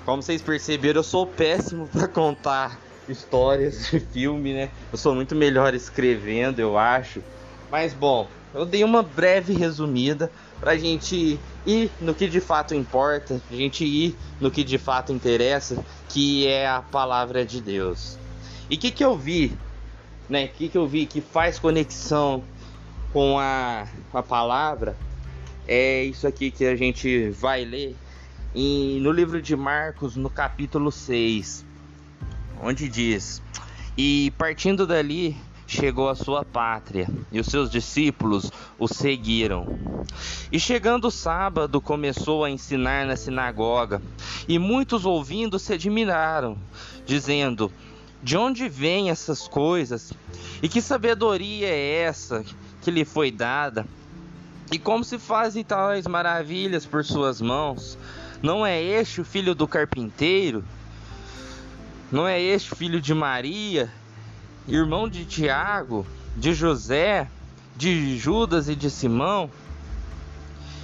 Como 0.04 0.22
vocês 0.22 0.42
perceberam, 0.42 1.00
eu 1.00 1.04
sou 1.04 1.26
péssimo 1.26 1.88
para 1.88 2.06
contar 2.08 2.78
histórias 3.08 3.90
de 3.90 4.00
filme, 4.00 4.52
né? 4.52 4.70
Eu 4.92 4.98
sou 4.98 5.14
muito 5.14 5.34
melhor 5.34 5.74
escrevendo, 5.74 6.58
eu 6.58 6.76
acho. 6.76 7.22
Mas 7.70 7.94
bom, 7.94 8.28
eu 8.54 8.64
dei 8.64 8.82
uma 8.82 9.02
breve 9.02 9.52
resumida 9.52 10.30
pra 10.60 10.76
gente 10.76 11.38
ir 11.66 11.90
no 12.00 12.14
que 12.14 12.28
de 12.28 12.40
fato 12.40 12.74
importa, 12.74 13.40
a 13.50 13.54
gente 13.54 13.84
ir 13.84 14.16
no 14.40 14.50
que 14.50 14.64
de 14.64 14.78
fato 14.78 15.12
interessa, 15.12 15.84
que 16.08 16.46
é 16.46 16.68
a 16.68 16.80
palavra 16.80 17.44
de 17.44 17.60
Deus. 17.60 18.18
E 18.70 18.74
o 18.74 18.78
que, 18.78 18.90
que 18.90 19.04
eu 19.04 19.16
vi, 19.16 19.56
né? 20.28 20.46
O 20.46 20.48
que, 20.48 20.68
que 20.68 20.78
eu 20.78 20.86
vi 20.86 21.06
que 21.06 21.20
faz 21.20 21.58
conexão 21.58 22.42
com 23.12 23.38
a, 23.38 23.86
a 24.12 24.22
palavra 24.22 24.96
é 25.66 26.04
isso 26.04 26.26
aqui 26.26 26.50
que 26.50 26.64
a 26.64 26.74
gente 26.74 27.30
vai 27.30 27.64
ler 27.64 27.96
em, 28.54 29.00
no 29.00 29.12
livro 29.12 29.40
de 29.40 29.54
Marcos, 29.54 30.16
no 30.16 30.30
capítulo 30.30 30.90
6, 30.90 31.64
onde 32.62 32.88
diz: 32.88 33.42
E 33.96 34.32
partindo 34.38 34.86
dali, 34.86 35.36
chegou 35.68 36.08
à 36.08 36.14
sua 36.14 36.42
pátria, 36.46 37.06
e 37.30 37.38
os 37.38 37.46
seus 37.46 37.70
discípulos 37.70 38.50
o 38.78 38.88
seguiram. 38.88 39.66
E 40.50 40.58
chegando 40.58 41.08
o 41.08 41.10
sábado, 41.10 41.78
começou 41.78 42.42
a 42.42 42.50
ensinar 42.50 43.06
na 43.06 43.14
sinagoga, 43.14 44.00
e 44.48 44.58
muitos 44.58 45.04
ouvindo 45.04 45.58
se 45.58 45.74
admiraram, 45.74 46.56
dizendo: 47.04 47.70
De 48.22 48.34
onde 48.36 48.66
vêm 48.66 49.10
essas 49.10 49.46
coisas? 49.46 50.10
E 50.62 50.68
que 50.68 50.80
sabedoria 50.80 51.68
é 51.68 52.00
essa 52.00 52.42
que 52.80 52.90
lhe 52.90 53.04
foi 53.04 53.30
dada? 53.30 53.86
E 54.72 54.78
como 54.78 55.04
se 55.04 55.18
fazem 55.18 55.62
tais 55.62 56.06
maravilhas 56.06 56.86
por 56.86 57.04
suas 57.04 57.42
mãos? 57.42 57.98
Não 58.42 58.64
é 58.64 58.82
este 58.82 59.20
o 59.20 59.24
filho 59.24 59.54
do 59.54 59.68
carpinteiro? 59.68 60.64
Não 62.10 62.26
é 62.26 62.40
este 62.40 62.74
filho 62.74 63.00
de 63.00 63.12
Maria? 63.12 63.92
Irmão 64.68 65.08
de 65.08 65.24
Tiago, 65.24 66.06
de 66.36 66.52
José, 66.52 67.26
de 67.74 68.18
Judas 68.18 68.68
e 68.68 68.76
de 68.76 68.90
Simão, 68.90 69.50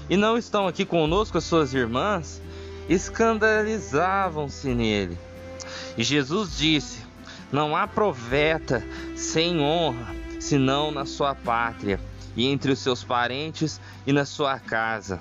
e 0.09 0.17
não 0.17 0.39
estão 0.39 0.67
aqui 0.67 0.85
conosco 0.85 1.37
as 1.39 1.45
suas 1.45 1.75
irmãs, 1.75 2.41
escandalizavam-se 2.89 4.69
nele. 4.75 5.19
E 5.99 6.03
Jesus 6.03 6.57
disse: 6.57 7.03
Não 7.53 7.77
há 7.77 7.87
profeta 7.87 8.83
sem 9.15 9.61
honra, 9.61 10.15
senão 10.41 10.91
na 10.91 11.05
sua 11.05 11.35
pátria, 11.35 12.01
e 12.35 12.47
entre 12.47 12.73
os 12.73 12.79
seus 12.79 13.05
parentes 13.05 13.81
e 14.07 14.13
na 14.13 14.25
sua 14.25 14.59
casa. 14.59 15.21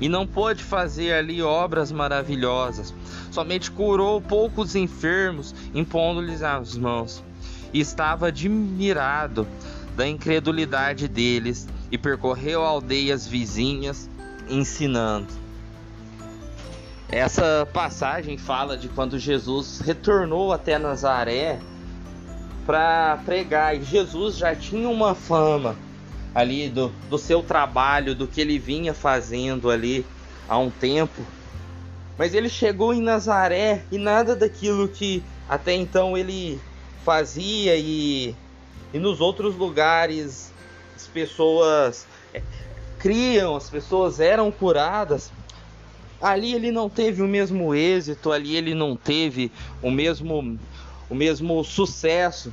E 0.00 0.08
não 0.08 0.26
pôde 0.26 0.62
fazer 0.62 1.12
ali 1.12 1.42
obras 1.42 1.90
maravilhosas, 1.90 2.94
somente 3.30 3.70
curou 3.70 4.20
poucos 4.20 4.76
enfermos, 4.76 5.54
impondo-lhes 5.74 6.42
as 6.42 6.76
mãos 6.76 7.24
e 7.72 7.80
estava 7.80 8.28
admirado 8.28 9.46
da 9.96 10.06
incredulidade 10.06 11.08
deles 11.08 11.66
e 11.90 11.98
percorreu 11.98 12.62
aldeias 12.62 13.26
vizinhas 13.26 14.08
ensinando. 14.48 15.26
Essa 17.10 17.66
passagem 17.72 18.36
fala 18.36 18.76
de 18.76 18.88
quando 18.88 19.18
Jesus 19.18 19.80
retornou 19.80 20.52
até 20.52 20.78
Nazaré 20.78 21.58
para 22.66 23.18
pregar 23.24 23.74
e 23.74 23.82
Jesus 23.82 24.36
já 24.36 24.54
tinha 24.54 24.88
uma 24.88 25.14
fama 25.14 25.74
ali 26.34 26.68
do, 26.68 26.92
do 27.08 27.16
seu 27.16 27.42
trabalho, 27.42 28.14
do 28.14 28.26
que 28.26 28.40
ele 28.40 28.58
vinha 28.58 28.92
fazendo 28.92 29.70
ali 29.70 30.04
há 30.46 30.58
um 30.58 30.70
tempo. 30.70 31.22
Mas 32.18 32.34
ele 32.34 32.48
chegou 32.48 32.92
em 32.92 33.00
Nazaré 33.00 33.84
e 33.90 33.96
nada 33.96 34.36
daquilo 34.36 34.86
que 34.86 35.22
até 35.48 35.74
então 35.74 36.16
ele 36.16 36.60
fazia 37.04 37.76
e, 37.76 38.34
e 38.92 38.98
nos 38.98 39.20
outros 39.20 39.54
lugares 39.54 40.52
as 40.94 41.06
pessoas 41.06 42.06
é, 42.34 42.42
criam, 42.98 43.56
as 43.56 43.70
pessoas 43.70 44.20
eram 44.20 44.50
curadas. 44.50 45.32
Ali 46.20 46.52
ele 46.52 46.72
não 46.72 46.88
teve 46.88 47.22
o 47.22 47.28
mesmo 47.28 47.74
êxito, 47.74 48.32
ali 48.32 48.56
ele 48.56 48.74
não 48.74 48.96
teve 48.96 49.52
o 49.80 49.90
mesmo 49.90 50.58
o 51.08 51.14
mesmo 51.14 51.62
sucesso. 51.64 52.52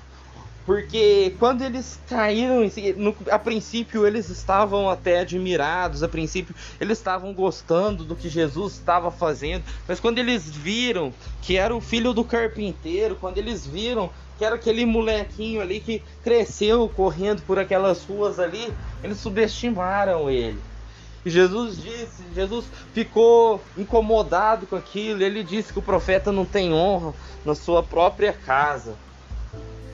Porque 0.65 1.35
quando 1.37 1.63
eles 1.63 1.99
caíram, 2.09 2.61
no, 2.97 3.15
a 3.29 3.37
princípio 3.37 4.05
eles 4.05 4.29
estavam 4.29 4.89
até 4.89 5.19
admirados, 5.19 6.01
a 6.01 6.07
princípio 6.07 6.55
eles 6.81 6.97
estavam 6.97 7.31
gostando 7.33 8.03
do 8.03 8.15
que 8.15 8.27
Jesus 8.27 8.73
estava 8.73 9.11
fazendo, 9.11 9.63
mas 9.87 9.99
quando 9.99 10.17
eles 10.17 10.49
viram 10.49 11.13
que 11.39 11.55
era 11.55 11.75
o 11.75 11.79
filho 11.79 12.13
do 12.13 12.23
carpinteiro, 12.23 13.15
quando 13.15 13.37
eles 13.37 13.65
viram 13.65 14.09
que 14.37 14.43
era 14.45 14.55
aquele 14.55 14.85
molequinho 14.85 15.61
ali 15.61 15.79
que 15.79 16.01
cresceu 16.23 16.89
correndo 16.89 17.41
por 17.43 17.57
aquelas 17.57 18.03
ruas 18.03 18.39
ali, 18.39 18.73
eles 19.03 19.17
subestimaram 19.17 20.29
ele. 20.29 20.59
E 21.25 21.29
Jesus 21.29 21.81
disse, 21.81 22.23
Jesus 22.35 22.65
ficou 22.93 23.59
incomodado 23.77 24.67
com 24.67 24.75
aquilo, 24.75 25.23
ele 25.23 25.43
disse 25.43 25.73
que 25.73 25.79
o 25.79 25.81
profeta 25.81 26.31
não 26.31 26.45
tem 26.45 26.73
honra 26.73 27.13
na 27.43 27.55
sua 27.55 27.81
própria 27.81 28.31
casa. 28.31 28.95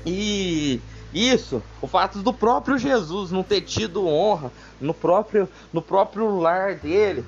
E 0.06 0.82
isso, 1.14 1.62
o 1.82 1.88
fato 1.88 2.20
do 2.20 2.34
próprio 2.34 2.78
Jesus 2.78 3.32
não 3.32 3.44
ter 3.44 3.62
tido 3.62 4.08
honra 4.08 4.52
no 4.80 4.94
próprio, 4.94 5.48
no 5.72 5.82
próprio 5.82 6.38
lar 6.40 6.76
dele, 6.76 7.24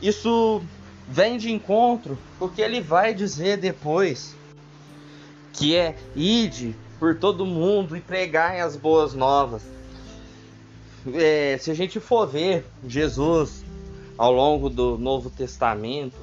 isso 0.00 0.62
vem 1.06 1.36
de 1.36 1.52
encontro 1.52 2.16
porque 2.38 2.62
ele 2.62 2.80
vai 2.80 3.12
dizer 3.12 3.58
depois 3.58 4.34
que 5.54 5.74
é 5.76 5.96
ide 6.14 6.76
por 6.98 7.16
todo 7.16 7.46
mundo 7.46 7.96
e 7.96 8.00
pregai 8.00 8.60
as 8.60 8.76
boas 8.76 9.14
novas. 9.14 9.62
É, 11.12 11.56
se 11.60 11.70
a 11.70 11.74
gente 11.74 12.00
for 12.00 12.26
ver 12.26 12.64
Jesus 12.86 13.64
ao 14.16 14.32
longo 14.32 14.68
do 14.68 14.98
Novo 14.98 15.30
Testamento, 15.30 16.16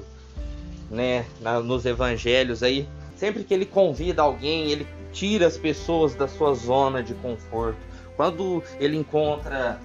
né, 0.90 1.24
nos 1.64 1.86
Evangelhos 1.86 2.62
aí, 2.62 2.88
sempre 3.16 3.44
que 3.44 3.54
ele 3.54 3.64
convida 3.64 4.22
alguém, 4.22 4.70
ele 4.70 4.86
tira 5.12 5.46
as 5.46 5.56
pessoas 5.56 6.14
da 6.14 6.26
sua 6.26 6.54
zona 6.54 7.02
de 7.02 7.14
conforto. 7.14 7.78
Quando 8.16 8.62
ele 8.78 8.96
encontra 8.96 9.80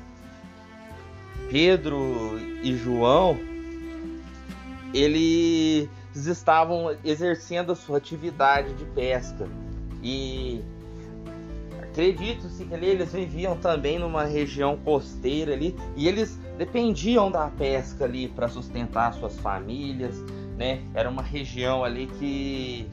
Pedro 1.50 2.40
e 2.62 2.76
João, 2.76 3.38
ele 4.94 5.90
estavam 6.26 6.98
exercendo 7.04 7.72
a 7.72 7.76
sua 7.76 7.98
atividade 7.98 8.74
de 8.74 8.86
pesca. 8.86 9.48
E 10.02 10.64
acredito-se 11.80 12.66
que 12.66 12.74
eles 12.74 13.12
viviam 13.12 13.58
também 13.58 14.00
numa 14.00 14.24
região 14.24 14.78
costeira 14.78 15.54
ali 15.54 15.76
e 15.96 16.08
eles 16.08 16.40
dependiam 16.58 17.30
da 17.30 17.48
pesca 17.50 18.06
ali 18.06 18.28
para 18.28 18.48
sustentar 18.48 19.14
suas 19.14 19.38
famílias, 19.40 20.16
né? 20.58 20.82
Era 20.94 21.10
uma 21.10 21.22
região 21.22 21.84
ali 21.84 22.08
que 22.08 22.90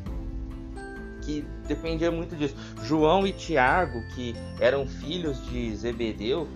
que 1.23 1.43
dependia 1.67 2.11
muito 2.11 2.37
disso. 2.37 2.55
João 2.83 3.27
e 3.27 3.33
Tiago, 3.33 3.99
que 4.15 4.35
eram 4.61 4.87
filhos 4.87 5.43
de 5.47 5.75
Zebedeu, 5.75 6.47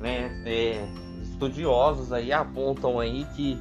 né? 0.00 0.42
É, 0.44 0.84
estudiosos 1.22 2.12
aí 2.12 2.32
apontam 2.32 2.98
aí 2.98 3.24
que 3.36 3.58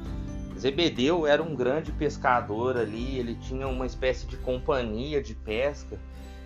Zebedeu 0.61 1.25
era 1.25 1.41
um 1.41 1.55
grande 1.55 1.91
pescador 1.91 2.77
ali, 2.77 3.17
ele 3.17 3.33
tinha 3.33 3.67
uma 3.67 3.85
espécie 3.87 4.27
de 4.27 4.37
companhia 4.37 5.19
de 5.19 5.33
pesca 5.33 5.97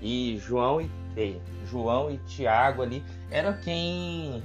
e 0.02 0.38
João 0.38 0.80
e 0.80 0.90
João 1.66 2.10
e 2.10 2.18
Tiago 2.20 2.82
ali 2.82 3.04
era 3.30 3.52
quem 3.52 4.42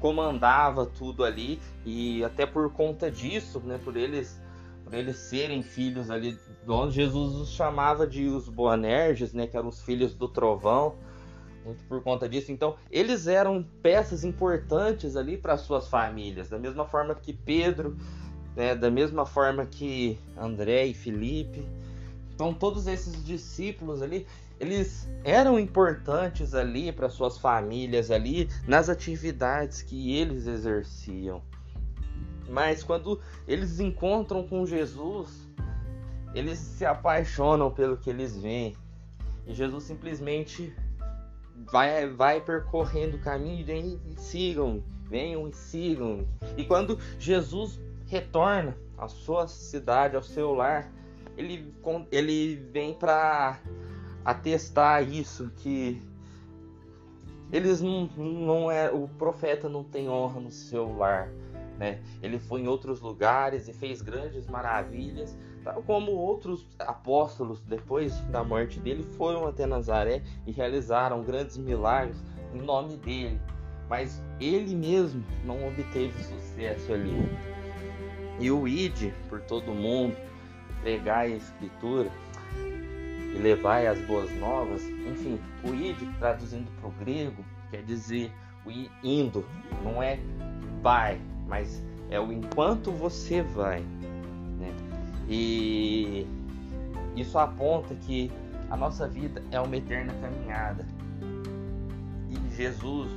comandava 0.00 0.86
tudo 0.86 1.24
ali 1.24 1.60
e 1.86 2.24
até 2.24 2.44
por 2.44 2.72
conta 2.72 3.08
disso, 3.08 3.60
né, 3.60 3.78
por 3.84 3.96
eles 3.96 4.42
por 4.84 4.92
eles 4.94 5.16
serem 5.16 5.62
filhos 5.62 6.10
ali, 6.10 6.36
onde 6.66 6.96
Jesus 6.96 7.34
os 7.36 7.50
chamava 7.50 8.04
de 8.04 8.26
os 8.26 8.48
Boanerges, 8.48 9.32
né, 9.32 9.46
que 9.46 9.56
eram 9.56 9.68
os 9.68 9.80
filhos 9.82 10.14
do 10.14 10.26
trovão, 10.26 10.96
muito 11.64 11.84
por 11.84 12.02
conta 12.02 12.28
disso. 12.28 12.50
Então, 12.50 12.74
eles 12.90 13.28
eram 13.28 13.64
peças 13.80 14.24
importantes 14.24 15.14
ali 15.14 15.36
para 15.36 15.56
suas 15.56 15.86
famílias, 15.86 16.48
da 16.48 16.58
mesma 16.58 16.84
forma 16.84 17.14
que 17.14 17.32
Pedro, 17.32 17.96
né, 18.56 18.74
da 18.74 18.90
mesma 18.90 19.24
forma 19.24 19.66
que 19.66 20.18
André 20.36 20.86
e 20.86 20.94
Felipe. 20.94 21.66
Então, 22.34 22.52
todos 22.52 22.86
esses 22.86 23.24
discípulos 23.24 24.02
ali, 24.02 24.26
eles 24.58 25.08
eram 25.24 25.58
importantes 25.58 26.54
ali 26.54 26.92
para 26.92 27.08
suas 27.08 27.38
famílias 27.38 28.10
ali 28.10 28.48
nas 28.66 28.88
atividades 28.88 29.82
que 29.82 30.16
eles 30.16 30.46
exerciam. 30.46 31.42
Mas 32.48 32.82
quando 32.82 33.20
eles 33.46 33.80
encontram 33.80 34.46
com 34.46 34.66
Jesus, 34.66 35.48
eles 36.34 36.58
se 36.58 36.84
apaixonam 36.84 37.70
pelo 37.70 37.96
que 37.96 38.10
eles 38.10 38.36
veem. 38.36 38.76
E 39.46 39.54
Jesus 39.54 39.84
simplesmente 39.84 40.74
vai, 41.70 42.08
vai 42.08 42.40
percorrendo 42.40 43.16
o 43.16 43.20
caminho 43.20 43.64
e 44.06 44.20
sigam, 44.20 44.82
venham 45.08 45.48
e 45.48 45.52
sigam. 45.52 46.26
E 46.56 46.64
quando 46.64 46.98
Jesus 47.18 47.80
retorna 48.12 48.76
à 48.98 49.08
sua 49.08 49.48
cidade, 49.48 50.16
ao 50.16 50.22
seu 50.22 50.52
lar, 50.52 50.92
ele, 51.34 51.74
ele 52.10 52.56
vem 52.70 52.92
para 52.92 53.58
atestar 54.22 55.02
isso 55.02 55.50
que 55.56 55.98
eles 57.50 57.80
não, 57.80 58.04
não 58.16 58.70
é 58.70 58.90
o 58.90 59.08
profeta 59.08 59.66
não 59.66 59.82
tem 59.82 60.10
honra 60.10 60.40
no 60.40 60.50
seu 60.50 60.94
lar, 60.94 61.32
né? 61.78 62.02
Ele 62.22 62.38
foi 62.38 62.60
em 62.60 62.68
outros 62.68 63.00
lugares 63.00 63.66
e 63.66 63.72
fez 63.72 64.02
grandes 64.02 64.46
maravilhas, 64.46 65.34
tal 65.64 65.82
como 65.82 66.12
outros 66.12 66.66
apóstolos 66.80 67.62
depois 67.62 68.20
da 68.26 68.44
morte 68.44 68.78
dele 68.78 69.04
foram 69.16 69.46
até 69.46 69.64
Nazaré 69.64 70.22
e 70.46 70.52
realizaram 70.52 71.22
grandes 71.22 71.56
milagres 71.56 72.22
em 72.52 72.60
nome 72.60 72.98
dele, 72.98 73.40
mas 73.88 74.22
ele 74.38 74.74
mesmo 74.74 75.24
não 75.46 75.66
obteve 75.66 76.22
sucesso 76.22 76.92
ali. 76.92 77.61
E 78.40 78.50
o 78.50 78.66
id 78.66 79.12
por 79.28 79.40
todo 79.42 79.72
mundo, 79.72 80.16
pregar 80.82 81.20
a 81.20 81.28
escritura 81.28 82.10
e 83.34 83.38
levar 83.38 83.86
as 83.86 83.98
boas 84.00 84.30
novas, 84.38 84.82
enfim, 84.82 85.40
o 85.64 85.74
id 85.74 85.98
traduzindo 86.18 86.70
para 86.80 86.88
o 86.88 86.92
grego 86.92 87.44
quer 87.70 87.82
dizer 87.82 88.30
o 88.66 88.70
indo, 89.02 89.44
não 89.82 90.02
é 90.02 90.18
vai, 90.82 91.20
mas 91.48 91.82
é 92.10 92.20
o 92.20 92.32
enquanto 92.32 92.90
você 92.92 93.42
vai. 93.42 93.80
Né? 93.80 94.74
E 95.28 96.26
isso 97.16 97.38
aponta 97.38 97.94
que 97.94 98.30
a 98.70 98.76
nossa 98.76 99.08
vida 99.08 99.42
é 99.50 99.60
uma 99.60 99.76
eterna 99.76 100.12
caminhada. 100.20 100.86
E 102.30 102.56
Jesus 102.56 103.10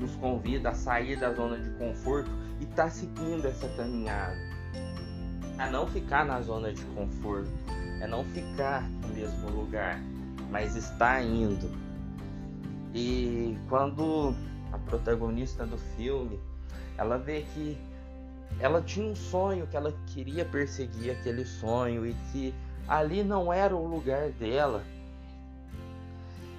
nos 0.00 0.14
convida 0.16 0.70
a 0.70 0.74
sair 0.74 1.18
da 1.18 1.32
zona 1.32 1.58
de 1.58 1.70
conforto 1.78 2.30
e 2.60 2.64
estar 2.64 2.84
tá 2.84 2.90
seguindo 2.90 3.46
essa 3.46 3.68
caminhada. 3.70 4.51
A 5.62 5.70
não 5.70 5.86
ficar 5.86 6.24
na 6.24 6.40
zona 6.40 6.72
de 6.72 6.84
conforto, 6.86 7.48
é 8.00 8.06
não 8.08 8.24
ficar 8.24 8.82
no 8.82 9.08
mesmo 9.14 9.48
lugar, 9.48 9.96
mas 10.50 10.74
estar 10.74 11.22
indo. 11.22 11.70
E 12.92 13.56
quando 13.68 14.34
a 14.72 14.78
protagonista 14.78 15.64
do 15.64 15.78
filme 15.78 16.40
ela 16.98 17.16
vê 17.16 17.42
que 17.54 17.78
ela 18.58 18.82
tinha 18.82 19.06
um 19.06 19.14
sonho, 19.14 19.68
que 19.68 19.76
ela 19.76 19.94
queria 20.08 20.44
perseguir 20.44 21.12
aquele 21.12 21.44
sonho 21.44 22.04
e 22.08 22.14
que 22.32 22.52
ali 22.88 23.22
não 23.22 23.52
era 23.52 23.76
o 23.76 23.86
lugar 23.86 24.30
dela. 24.30 24.82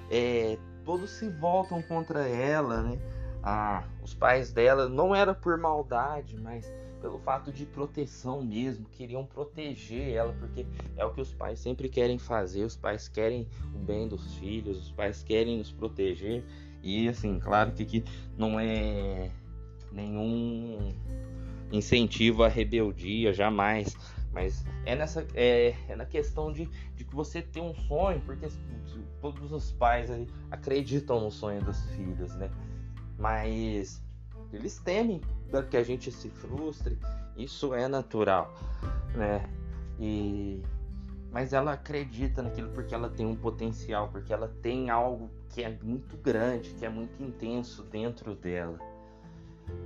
É, 0.10 0.58
todos 0.86 1.10
se 1.10 1.28
voltam 1.28 1.82
contra 1.82 2.26
ela, 2.26 2.82
né? 2.82 2.98
Ah, 3.44 3.84
os 4.02 4.14
pais 4.14 4.54
dela 4.54 4.88
não 4.88 5.14
era 5.14 5.34
por 5.34 5.58
maldade, 5.58 6.40
mas 6.40 6.72
pelo 7.04 7.20
fato 7.20 7.52
de 7.52 7.66
proteção 7.66 8.42
mesmo, 8.42 8.86
queriam 8.86 9.26
proteger 9.26 10.14
ela, 10.14 10.32
porque 10.40 10.66
é 10.96 11.04
o 11.04 11.12
que 11.12 11.20
os 11.20 11.34
pais 11.34 11.60
sempre 11.60 11.90
querem 11.90 12.18
fazer, 12.18 12.64
os 12.64 12.78
pais 12.78 13.10
querem 13.10 13.46
o 13.76 13.78
bem 13.78 14.08
dos 14.08 14.36
filhos, 14.36 14.78
os 14.78 14.92
pais 14.94 15.22
querem 15.22 15.58
nos 15.58 15.70
proteger. 15.70 16.46
E 16.82 17.10
assim, 17.10 17.40
claro 17.40 17.74
que, 17.74 17.84
que 17.84 18.06
não 18.38 18.58
é 18.58 19.30
nenhum 19.92 20.96
incentivo 21.74 22.42
à 22.42 22.48
rebeldia, 22.48 23.34
jamais. 23.34 23.98
Mas 24.32 24.66
é 24.86 24.96
nessa 24.96 25.28
é, 25.34 25.76
é 25.90 25.96
na 25.98 26.06
questão 26.06 26.54
de, 26.54 26.70
de 26.96 27.04
que 27.04 27.14
você 27.14 27.42
tem 27.42 27.62
um 27.62 27.76
sonho, 27.76 28.22
porque 28.22 28.48
todos 29.20 29.52
os 29.52 29.74
pais 29.74 30.10
acreditam 30.50 31.20
no 31.20 31.30
sonho 31.30 31.62
dos 31.62 31.82
filhos, 31.90 32.34
né? 32.36 32.50
Mas 33.20 34.02
eles 34.54 34.80
temem 34.80 35.20
que 35.62 35.78
a 35.78 35.84
gente 35.84 36.12
se 36.12 36.30
frustre, 36.30 36.98
isso 37.38 37.74
é 37.74 37.88
natural, 37.88 38.54
né? 39.16 39.48
E 40.00 40.64
mas 41.34 41.52
ela 41.52 41.74
acredita 41.74 42.44
naquilo 42.44 42.70
porque 42.70 42.94
ela 42.94 43.10
tem 43.10 43.26
um 43.26 43.36
potencial, 43.36 44.08
porque 44.10 44.32
ela 44.32 44.48
tem 44.62 44.92
algo 44.92 45.32
que 45.50 45.64
é 45.64 45.78
muito 45.82 46.16
grande, 46.16 46.76
que 46.76 46.86
é 46.86 46.90
muito 46.90 47.22
intenso 47.24 47.82
dentro 47.84 48.36
dela. 48.36 48.80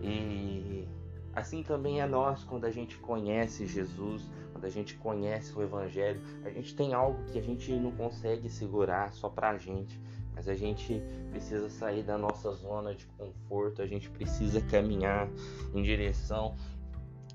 E 0.01 0.85
assim 1.33 1.63
também 1.63 2.01
é 2.01 2.05
nós 2.05 2.43
quando 2.43 2.65
a 2.65 2.69
gente 2.69 2.97
conhece 2.97 3.65
Jesus, 3.65 4.29
quando 4.51 4.65
a 4.65 4.69
gente 4.69 4.95
conhece 4.95 5.53
o 5.57 5.61
Evangelho, 5.61 6.19
a 6.43 6.49
gente 6.49 6.75
tem 6.75 6.93
algo 6.93 7.23
que 7.31 7.39
a 7.39 7.41
gente 7.41 7.71
não 7.71 7.91
consegue 7.91 8.49
segurar 8.49 9.13
só 9.13 9.29
pra 9.29 9.57
gente, 9.57 10.01
mas 10.37 10.47
a 10.47 10.53
gente 10.53 11.01
precisa 11.31 11.67
sair 11.67 12.03
da 12.03 12.15
nossa 12.15 12.51
zona 12.51 12.93
de 12.93 13.07
conforto, 13.17 13.81
a 13.81 13.87
gente 13.87 14.07
precisa 14.07 14.61
caminhar 14.61 15.27
em 15.73 15.81
direção 15.81 16.55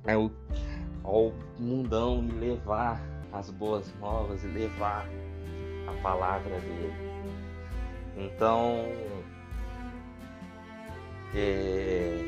ao, 0.06 0.30
ao 1.02 1.32
mundão 1.58 2.24
e 2.24 2.30
levar 2.30 3.02
as 3.32 3.50
boas 3.50 3.92
novas 3.98 4.44
e 4.44 4.46
levar 4.46 5.04
a 5.88 6.00
palavra 6.00 6.60
dele. 6.60 6.92
Então, 8.16 8.84
é... 11.34 12.24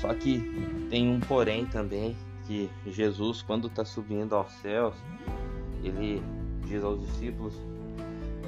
Só 0.00 0.14
que 0.14 0.40
tem 0.88 1.06
um 1.06 1.20
porém 1.20 1.66
também 1.66 2.16
que 2.46 2.70
Jesus, 2.86 3.42
quando 3.42 3.66
está 3.66 3.84
subindo 3.84 4.34
aos 4.34 4.52
céus, 4.52 4.94
ele 5.84 6.22
diz 6.64 6.82
aos 6.82 6.98
discípulos 7.06 7.54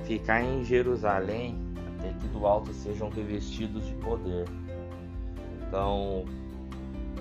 ficar 0.08 0.42
em 0.42 0.64
Jerusalém 0.64 1.54
até 1.98 2.12
que 2.14 2.26
do 2.28 2.46
alto 2.46 2.72
sejam 2.72 3.10
revestidos 3.10 3.86
de 3.86 3.92
poder. 3.96 4.46
Então 5.66 6.24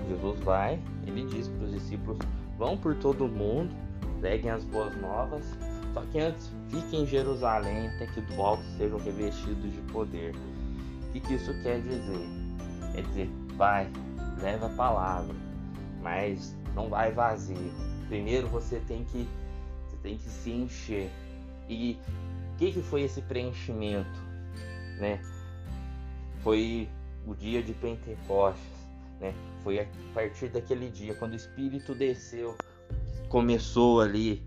Jesus 0.07 0.39
vai, 0.39 0.79
ele 1.05 1.25
diz 1.25 1.49
para 1.49 1.65
os 1.65 1.73
discípulos: 1.73 2.17
vão 2.57 2.77
por 2.77 2.95
todo 2.95 3.27
mundo, 3.27 3.75
preguem 4.21 4.49
as 4.49 4.63
boas 4.63 4.95
novas, 5.01 5.45
só 5.93 6.01
que 6.11 6.19
antes 6.19 6.49
fiquem 6.69 7.03
em 7.03 7.05
Jerusalém 7.05 7.89
até 7.89 8.07
que 8.07 8.21
do 8.21 8.41
alto 8.41 8.63
sejam 8.77 8.97
revestidos 8.99 9.73
de 9.73 9.81
poder. 9.91 10.33
O 11.09 11.11
que, 11.11 11.19
que 11.19 11.33
isso 11.33 11.51
quer 11.63 11.81
dizer? 11.81 12.27
Quer 12.93 13.01
dizer, 13.03 13.29
vai, 13.55 13.89
leva 14.41 14.67
a 14.67 14.69
palavra, 14.69 15.35
mas 16.01 16.55
não 16.73 16.87
vai 16.87 17.11
vazio. 17.11 17.71
Primeiro 18.07 18.47
você 18.47 18.79
tem 18.87 19.03
que 19.03 19.27
você 19.89 19.97
tem 20.01 20.17
que 20.17 20.29
se 20.29 20.51
encher. 20.51 21.11
E 21.69 21.97
que, 22.57 22.71
que 22.71 22.81
foi 22.81 23.03
esse 23.03 23.21
preenchimento, 23.21 24.19
né? 24.99 25.21
Foi 26.41 26.89
o 27.25 27.35
dia 27.35 27.61
de 27.61 27.73
Pentecostes, 27.73 28.65
né? 29.19 29.33
Foi 29.63 29.79
a 29.79 29.85
partir 30.13 30.49
daquele 30.49 30.89
dia 30.89 31.13
quando 31.15 31.33
o 31.33 31.35
Espírito 31.35 31.93
desceu, 31.93 32.55
começou 33.29 34.01
ali 34.01 34.41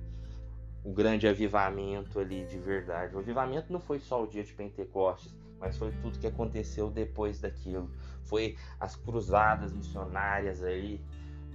o 0.83 0.93
grande 0.93 1.29
avivamento 1.29 2.19
ali 2.19 2.45
de 2.47 2.59
verdade. 2.59 3.15
O 3.15 3.19
avivamento 3.19 3.73
não 3.73 3.81
foi 3.81 4.01
só 4.01 4.23
o 4.23 4.27
dia 4.27 4.43
de 4.43 4.53
Pentecostes, 4.53 5.35
mas 5.59 5.77
foi 5.77 5.93
tudo 6.03 6.19
que 6.19 6.27
aconteceu 6.27 6.91
depois 6.91 7.41
daquilo. 7.41 7.91
Foi 8.25 8.57
as 8.79 8.97
cruzadas 8.97 9.73
missionárias 9.73 10.63
aí, 10.63 11.01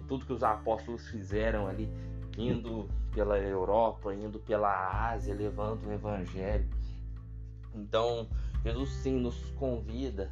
tudo 0.07 0.25
que 0.25 0.33
os 0.33 0.43
apóstolos 0.43 1.09
fizeram 1.09 1.67
ali, 1.67 1.89
indo 2.37 2.87
pela 3.15 3.39
Europa, 3.39 4.13
indo 4.13 4.37
pela 4.39 5.09
Ásia, 5.09 5.33
levando 5.33 5.87
o 5.87 5.93
evangelho. 5.93 6.67
Então, 7.73 8.27
Jesus 8.61 8.89
sim 8.89 9.17
nos 9.21 9.39
convida 9.51 10.29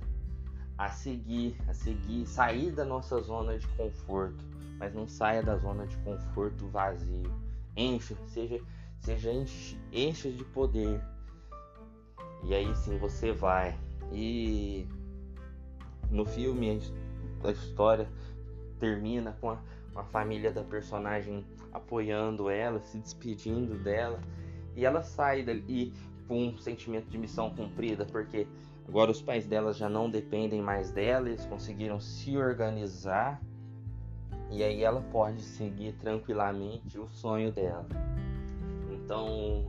a 0.77 0.89
seguir, 0.89 1.55
a 1.69 1.73
seguir, 1.73 2.27
sair 2.27 2.71
da 2.71 2.83
nossa 2.83 3.21
zona 3.21 3.57
de 3.57 3.67
conforto, 3.69 4.43
mas 4.77 4.93
não 4.93 5.07
saia 5.07 5.41
da 5.41 5.55
zona 5.55 5.87
de 5.87 5.95
conforto 5.97 6.67
vazio. 6.67 7.31
Encha, 7.75 8.17
seja 8.27 8.61
seja 8.99 9.31
enche, 9.31 9.77
enche 9.91 10.31
de 10.31 10.43
poder. 10.43 11.01
E 12.43 12.53
aí 12.53 12.75
sim 12.75 12.97
você 12.97 13.31
vai. 13.31 13.77
E 14.11 14.85
no 16.09 16.25
filme 16.25 16.81
a 17.43 17.51
história 17.51 18.07
termina 18.79 19.37
com 19.39 19.51
a, 19.51 19.57
a 19.95 20.03
família 20.03 20.51
da 20.51 20.63
personagem 20.63 21.45
apoiando 21.73 22.49
ela, 22.49 22.79
se 22.79 22.97
despedindo 22.97 23.75
dela. 23.83 24.21
E 24.75 24.85
ela 24.85 25.01
sai 25.03 25.43
dali 25.43 25.93
com 26.27 26.47
um 26.47 26.57
sentimento 26.57 27.09
de 27.09 27.17
missão 27.17 27.49
cumprida, 27.49 28.05
porque 28.05 28.47
agora 28.87 29.11
os 29.11 29.21
pais 29.21 29.45
dela 29.45 29.73
já 29.73 29.89
não 29.89 30.09
dependem 30.09 30.61
mais 30.61 30.91
dela, 30.91 31.27
eles 31.27 31.45
conseguiram 31.45 31.99
se 31.99 32.37
organizar. 32.37 33.41
E 34.49 34.63
aí 34.63 34.83
ela 34.83 35.01
pode 35.01 35.41
seguir 35.41 35.93
tranquilamente 35.93 36.99
o 36.99 37.09
sonho 37.09 37.51
dela. 37.51 37.87
Então, 38.91 39.65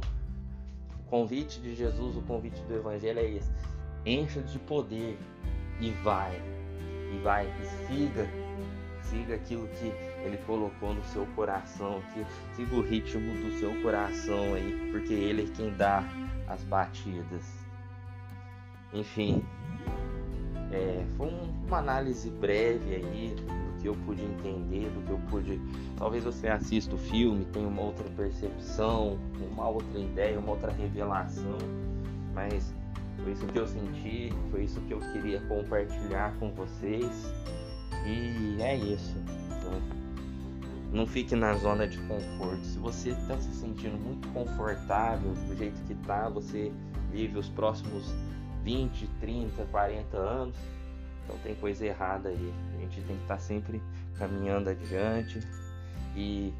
o 1.00 1.10
convite 1.10 1.60
de 1.60 1.74
Jesus, 1.74 2.16
o 2.16 2.22
convite 2.22 2.60
do 2.62 2.74
Evangelho 2.74 3.18
é 3.18 3.30
esse: 3.30 3.50
encha 4.04 4.42
de 4.42 4.58
poder 4.58 5.18
e 5.80 5.90
vai, 6.02 6.40
e 7.12 7.18
vai, 7.22 7.46
e 7.46 7.66
siga, 7.86 8.26
siga 9.02 9.34
aquilo 9.36 9.66
que 9.68 10.13
Ele 10.24 10.38
colocou 10.38 10.94
no 10.94 11.04
seu 11.04 11.26
coração, 11.36 12.02
que 12.14 12.24
siga 12.56 12.74
o 12.74 12.80
ritmo 12.80 13.34
do 13.34 13.58
seu 13.58 13.80
coração 13.82 14.54
aí, 14.54 14.88
porque 14.90 15.12
Ele 15.12 15.42
é 15.44 15.54
quem 15.54 15.70
dá 15.76 16.02
as 16.48 16.64
batidas. 16.64 17.44
Enfim, 18.92 19.44
é, 20.72 21.04
foi 21.18 21.28
uma 21.66 21.78
análise 21.78 22.30
breve 22.30 22.94
aí 22.96 23.34
do 23.36 23.82
que 23.82 23.88
eu 23.88 23.94
pude 24.06 24.22
entender, 24.22 24.88
do 24.90 25.04
que 25.04 25.10
eu 25.10 25.20
pude. 25.28 25.60
Talvez 25.98 26.24
você 26.24 26.48
assista 26.48 26.94
o 26.94 26.98
filme, 26.98 27.44
tenha 27.46 27.68
uma 27.68 27.82
outra 27.82 28.08
percepção, 28.16 29.18
uma 29.52 29.68
outra 29.68 29.98
ideia, 29.98 30.38
uma 30.38 30.52
outra 30.52 30.72
revelação, 30.72 31.58
mas 32.32 32.74
foi 33.22 33.32
isso 33.32 33.46
que 33.46 33.58
eu 33.58 33.66
senti, 33.66 34.32
foi 34.50 34.64
isso 34.64 34.80
que 34.82 34.94
eu 34.94 35.00
queria 35.12 35.40
compartilhar 35.42 36.34
com 36.38 36.50
vocês. 36.52 37.32
E 38.06 38.60
é 38.60 38.76
isso. 38.76 39.16
Não 40.94 41.08
fique 41.08 41.34
na 41.34 41.54
zona 41.54 41.88
de 41.88 41.98
conforto. 42.06 42.64
Se 42.64 42.78
você 42.78 43.10
está 43.10 43.36
se 43.36 43.52
sentindo 43.52 43.98
muito 43.98 44.28
confortável 44.28 45.32
do 45.32 45.56
jeito 45.56 45.82
que 45.82 45.92
está, 45.92 46.28
você 46.28 46.72
vive 47.10 47.36
os 47.36 47.48
próximos 47.48 48.14
20, 48.62 49.08
30, 49.18 49.64
40 49.72 50.16
anos, 50.16 50.56
então 51.24 51.36
tem 51.38 51.56
coisa 51.56 51.84
errada 51.84 52.28
aí. 52.28 52.54
A 52.76 52.80
gente 52.80 53.00
tem 53.02 53.16
que 53.16 53.22
estar 53.22 53.34
tá 53.34 53.40
sempre 53.40 53.82
caminhando 54.16 54.70
adiante 54.70 55.40
e 56.14 56.54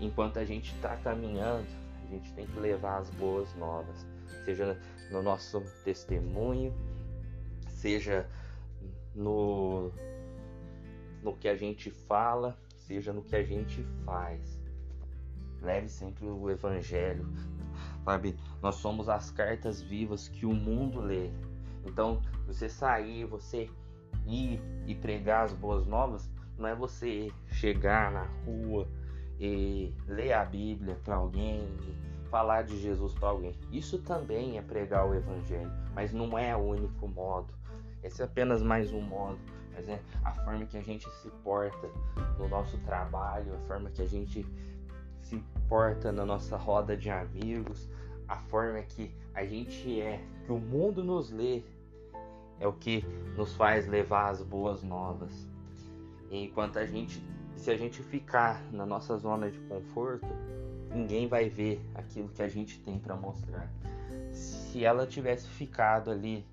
enquanto 0.00 0.38
a 0.38 0.46
gente 0.46 0.74
está 0.74 0.96
caminhando, 0.96 1.66
a 2.08 2.10
gente 2.10 2.32
tem 2.32 2.46
que 2.46 2.58
levar 2.58 3.00
as 3.00 3.10
boas 3.10 3.54
novas, 3.56 4.06
seja 4.46 4.80
no 5.10 5.22
nosso 5.22 5.60
testemunho, 5.84 6.74
seja 7.68 8.26
no, 9.14 9.92
no 11.22 11.36
que 11.36 11.48
a 11.48 11.54
gente 11.54 11.90
fala, 11.90 12.58
seja 12.86 13.12
no 13.12 13.22
que 13.22 13.34
a 13.34 13.42
gente 13.42 13.82
faz. 14.04 14.60
Leve 15.60 15.88
sempre 15.88 16.26
o 16.26 16.50
Evangelho, 16.50 17.26
sabe? 18.04 18.36
Nós 18.60 18.76
somos 18.76 19.08
as 19.08 19.30
cartas 19.30 19.80
vivas 19.80 20.28
que 20.28 20.44
o 20.44 20.52
mundo 20.52 21.00
lê. 21.00 21.30
Então, 21.86 22.20
você 22.46 22.68
sair, 22.68 23.24
você 23.24 23.70
ir 24.26 24.60
e 24.86 24.94
pregar 24.94 25.44
as 25.44 25.52
boas 25.54 25.86
novas, 25.86 26.30
não 26.58 26.68
é 26.68 26.74
você 26.74 27.32
chegar 27.48 28.12
na 28.12 28.24
rua 28.44 28.86
e 29.40 29.92
ler 30.06 30.32
a 30.32 30.44
Bíblia 30.44 30.96
para 31.02 31.16
alguém, 31.16 31.66
falar 32.30 32.62
de 32.62 32.78
Jesus 32.80 33.14
para 33.14 33.28
alguém. 33.28 33.54
Isso 33.72 33.98
também 33.98 34.58
é 34.58 34.62
pregar 34.62 35.08
o 35.08 35.14
Evangelho, 35.14 35.72
mas 35.94 36.12
não 36.12 36.38
é 36.38 36.54
o 36.54 36.60
único 36.60 37.08
modo. 37.08 37.52
Esse 38.02 38.20
é 38.20 38.24
apenas 38.26 38.62
mais 38.62 38.92
um 38.92 39.00
modo, 39.00 39.38
mas 39.74 39.88
é 39.88 40.00
a 40.24 40.32
forma 40.32 40.64
que 40.66 40.76
a 40.76 40.82
gente 40.82 41.08
se 41.10 41.28
porta 41.42 41.90
no 42.38 42.48
nosso 42.48 42.78
trabalho, 42.78 43.54
a 43.54 43.58
forma 43.66 43.90
que 43.90 44.02
a 44.02 44.06
gente 44.06 44.46
se 45.20 45.42
porta 45.68 46.12
na 46.12 46.24
nossa 46.24 46.56
roda 46.56 46.96
de 46.96 47.10
amigos, 47.10 47.88
a 48.28 48.36
forma 48.36 48.80
que 48.82 49.14
a 49.34 49.44
gente 49.44 50.00
é, 50.00 50.22
que 50.44 50.52
o 50.52 50.58
mundo 50.58 51.02
nos 51.02 51.30
lê, 51.30 51.62
é 52.60 52.66
o 52.66 52.72
que 52.72 53.04
nos 53.36 53.54
faz 53.54 53.86
levar 53.86 54.30
as 54.30 54.42
boas 54.42 54.82
novas. 54.82 55.48
E 56.30 56.44
enquanto 56.44 56.78
a 56.78 56.86
gente, 56.86 57.22
se 57.56 57.70
a 57.70 57.76
gente 57.76 58.02
ficar 58.02 58.62
na 58.72 58.86
nossa 58.86 59.16
zona 59.16 59.50
de 59.50 59.58
conforto, 59.60 60.26
ninguém 60.94 61.26
vai 61.26 61.48
ver 61.48 61.80
aquilo 61.94 62.28
que 62.28 62.42
a 62.42 62.48
gente 62.48 62.78
tem 62.80 62.98
para 62.98 63.16
mostrar. 63.16 63.68
Se 64.32 64.84
ela 64.84 65.06
tivesse 65.06 65.48
ficado 65.48 66.10
ali 66.10 66.44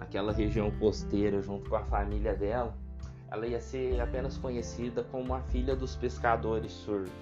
naquela 0.00 0.32
região 0.32 0.70
costeira 0.72 1.42
junto 1.42 1.68
com 1.68 1.76
a 1.76 1.84
família 1.84 2.34
dela, 2.34 2.74
ela 3.30 3.46
ia 3.46 3.60
ser 3.60 4.00
apenas 4.00 4.36
conhecida 4.38 5.04
como 5.04 5.34
a 5.34 5.40
filha 5.42 5.76
dos 5.76 5.94
pescadores 5.94 6.72
surdos. 6.72 7.12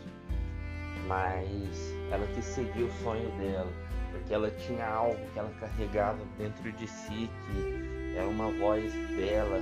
Mas 1.06 1.92
ela 2.10 2.26
quis 2.28 2.44
seguir 2.44 2.84
o 2.84 2.92
sonho 3.02 3.30
dela, 3.38 3.70
porque 4.12 4.32
ela 4.32 4.50
tinha 4.52 4.86
algo 4.86 5.18
que 5.32 5.38
ela 5.38 5.50
carregava 5.60 6.18
dentro 6.38 6.72
de 6.72 6.86
si 6.86 7.28
que 7.46 8.16
era 8.16 8.28
uma 8.28 8.50
voz 8.52 8.92
dela, 9.16 9.60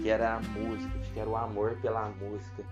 que 0.00 0.08
era 0.08 0.36
a 0.36 0.40
música, 0.40 0.98
que 1.12 1.20
era 1.20 1.28
o 1.28 1.36
amor 1.36 1.76
pela 1.82 2.08
música. 2.08 2.64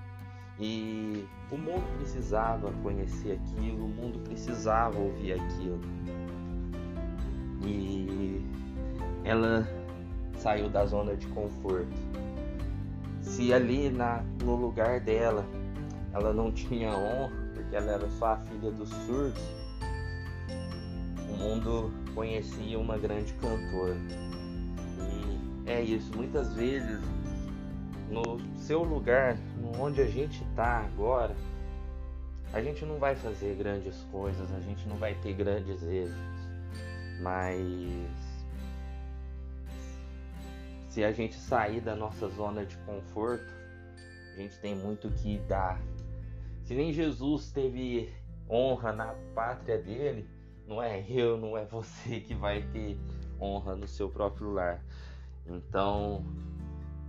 E 0.59 1.27
o 1.51 1.57
mundo 1.57 1.85
precisava 1.99 2.71
conhecer 2.83 3.33
aquilo, 3.33 3.85
o 3.85 3.88
mundo 3.88 4.21
precisava 4.21 4.97
ouvir 4.99 5.33
aquilo. 5.33 5.81
E 7.64 8.52
ela 9.24 9.68
saiu 10.37 10.68
da 10.68 10.85
zona 10.87 11.16
de 11.16 11.26
conforto. 11.28 11.92
Se 13.20 13.52
ali 13.52 13.90
na, 13.90 14.22
no 14.42 14.56
lugar 14.56 15.00
dela 15.00 15.44
ela 16.12 16.32
não 16.32 16.52
tinha 16.52 16.90
honra, 16.90 17.32
porque 17.54 17.74
ela 17.74 17.92
era 17.92 18.08
só 18.11 18.26
a 18.26 18.37
filha 18.37 18.70
dos 18.70 18.88
surdos, 18.90 19.42
o 21.30 21.37
mundo 21.37 21.90
conhecia 22.14 22.78
uma 22.78 22.98
grande 22.98 23.32
cantora 23.35 23.96
é 25.66 25.80
isso. 25.80 26.14
Muitas 26.16 26.54
vezes, 26.54 27.00
no 28.11 28.40
seu 28.58 28.82
lugar, 28.82 29.37
onde 29.78 30.00
a 30.00 30.06
gente 30.06 30.42
está 30.44 30.80
agora, 30.80 31.35
a 32.52 32.61
gente 32.61 32.85
não 32.85 32.98
vai 32.98 33.14
fazer 33.14 33.56
grandes 33.56 33.96
coisas, 34.11 34.52
a 34.54 34.61
gente 34.61 34.87
não 34.88 34.96
vai 34.96 35.14
ter 35.14 35.32
grandes 35.32 35.82
êxitos, 35.82 36.18
mas 37.20 37.58
se 40.92 41.02
a 41.02 41.11
gente 41.11 41.35
sair 41.35 41.81
da 41.81 41.96
nossa 41.96 42.28
zona 42.28 42.66
de 42.66 42.76
conforto, 42.85 43.50
a 44.35 44.37
gente 44.37 44.59
tem 44.59 44.76
muito 44.76 45.11
que 45.11 45.38
dar. 45.48 45.81
Se 46.64 46.74
nem 46.74 46.92
Jesus 46.92 47.50
teve 47.50 48.12
honra 48.46 48.92
na 48.92 49.14
pátria 49.35 49.78
dele, 49.78 50.28
não 50.66 50.83
é 50.83 51.02
eu, 51.09 51.38
não 51.38 51.57
é 51.57 51.64
você 51.64 52.20
que 52.20 52.35
vai 52.35 52.61
ter 52.72 52.98
honra 53.40 53.74
no 53.74 53.88
seu 53.88 54.11
próprio 54.11 54.50
lar. 54.50 54.85
Então, 55.46 56.26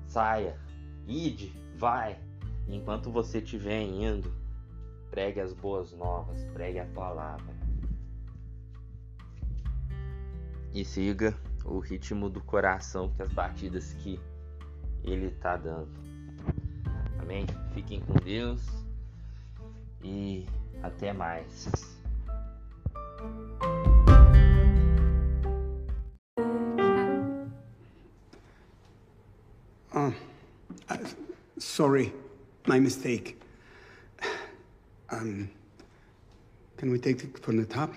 saia, 0.08 0.58
ide, 1.06 1.52
vai. 1.76 2.18
Enquanto 2.70 3.12
você 3.12 3.40
estiver 3.40 3.82
indo, 3.82 4.34
pregue 5.12 5.42
as 5.42 5.52
boas 5.52 5.92
novas, 5.92 6.42
pregue 6.54 6.80
a 6.80 6.86
palavra. 6.86 7.54
E 10.74 10.86
siga 10.86 11.38
o 11.66 11.80
ritmo 11.80 12.30
do 12.30 12.42
coração, 12.42 13.10
que 13.10 13.22
as 13.22 13.32
batidas 13.32 13.94
que 13.94 14.20
ele 15.04 15.28
está 15.28 15.58
dando. 15.58 15.92
Amém? 17.20 17.46
Fiquem 17.74 18.02
com 18.02 18.14
Deus 18.16 18.62
e 20.02 20.46
até 20.82 21.14
mais. 21.14 22.02
Sorry, 31.74 32.14
my 32.68 32.80
mistake. 32.80 33.36
Um, 35.12 35.50
can 36.78 36.92
we 36.92 36.98
take 36.98 37.24
it 37.24 37.38
from 37.40 37.58
the 37.58 37.66
top? 37.66 37.94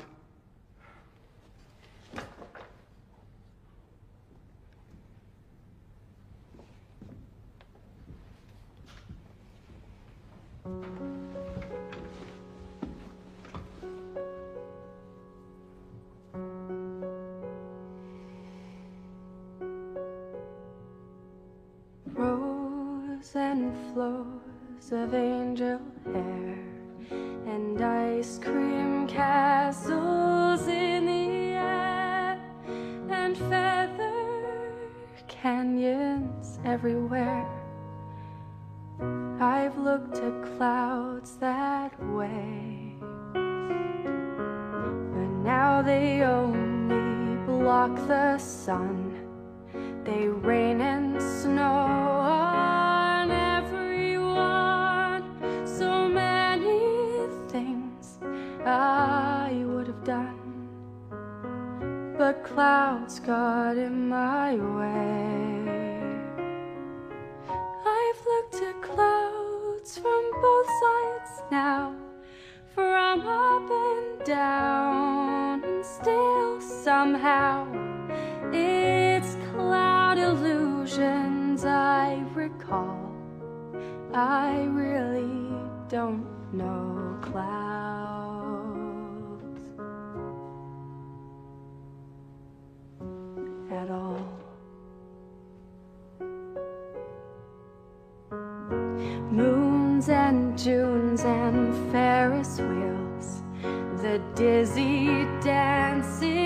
The 47.94 48.38
sun. 48.38 49.12
They 50.04 50.26
rain 50.28 50.80
and 50.80 51.20
snow 51.20 51.62
on 51.62 53.30
everyone. 53.30 55.22
So 55.66 56.08
many 56.08 57.28
things 57.48 58.18
I 58.64 59.64
would 59.66 59.86
have 59.86 60.04
done. 60.04 60.68
But 62.18 62.44
clouds 62.44 63.20
got 63.20 63.76
in 63.76 64.08
my 64.08 64.54
way. 64.54 65.26
I've 67.48 68.26
looked 68.26 68.62
at 68.62 68.82
clouds 68.82 69.98
from 69.98 70.30
both 70.42 70.70
sides 70.82 71.42
now, 71.50 71.94
from 72.74 73.20
up 73.20 73.70
and 73.70 74.24
down, 74.24 75.62
and 75.64 75.84
still 75.84 76.55
somehow 76.86 77.66
it's 78.52 79.36
cloud 79.50 80.18
illusions 80.18 81.64
I 81.64 82.22
recall. 82.32 83.12
I 84.14 84.68
really 84.70 85.50
don't 85.88 86.24
know 86.52 87.18
clouds 87.22 87.56
at 93.72 93.90
all. 93.90 94.24
Moons 99.32 100.08
and 100.08 100.56
Junes 100.56 101.24
and 101.24 101.74
Ferris 101.90 102.60
wheels, 102.60 103.42
the 104.02 104.22
dizzy 104.36 105.24
dancing 105.42 106.45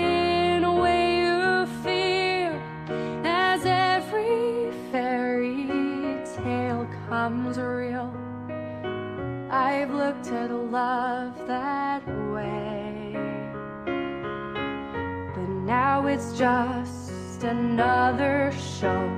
At 10.33 10.49
love 10.49 11.33
that 11.47 12.01
way, 12.33 13.13
but 15.35 15.49
now 15.65 16.07
it's 16.07 16.37
just 16.37 17.43
another 17.43 18.51
show. 18.53 19.09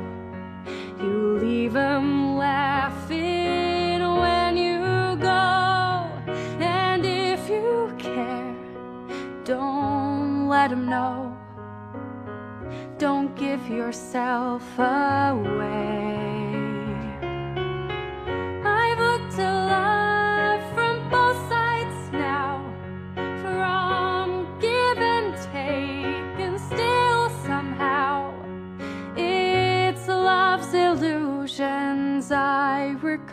You 0.99 1.37
leave 1.39 1.75
'em 1.75 2.35
laughing 2.35 4.01
when 4.23 4.57
you 4.57 5.15
go. 5.21 6.09
And 6.59 7.05
if 7.05 7.47
you 7.47 7.93
care, 7.99 8.55
don't 9.45 10.49
let 10.49 10.71
'em 10.71 10.89
know. 10.89 11.37
Don't 12.97 13.35
give 13.35 13.69
yourself 13.69 14.63
away. 14.79 16.22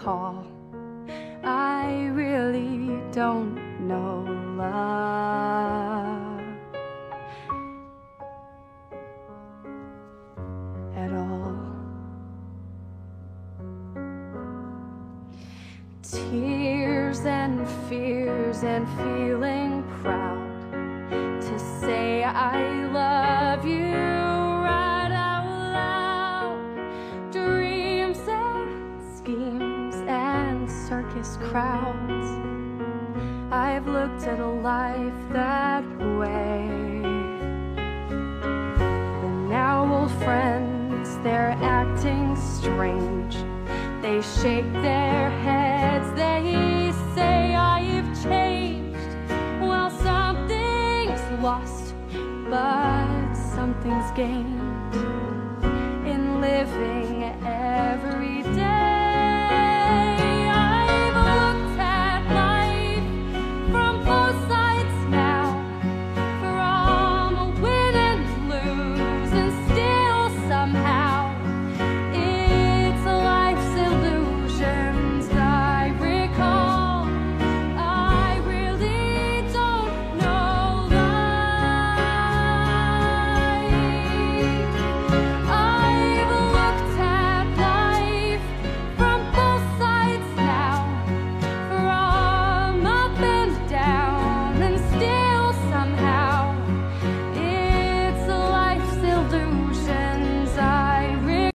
I. 0.02 0.46
I 1.44 2.06
really 2.14 3.00
don't 3.12 3.54
know 3.86 4.24
love 4.56 6.40
at 10.96 11.12
all. 11.12 11.56
Tears 16.02 17.20
and 17.26 17.68
fears 17.88 18.62
and 18.62 18.88
feeling 18.96 19.29
lost, 51.40 51.94
but 52.50 53.34
something's 53.34 54.10
gained. 54.12 54.69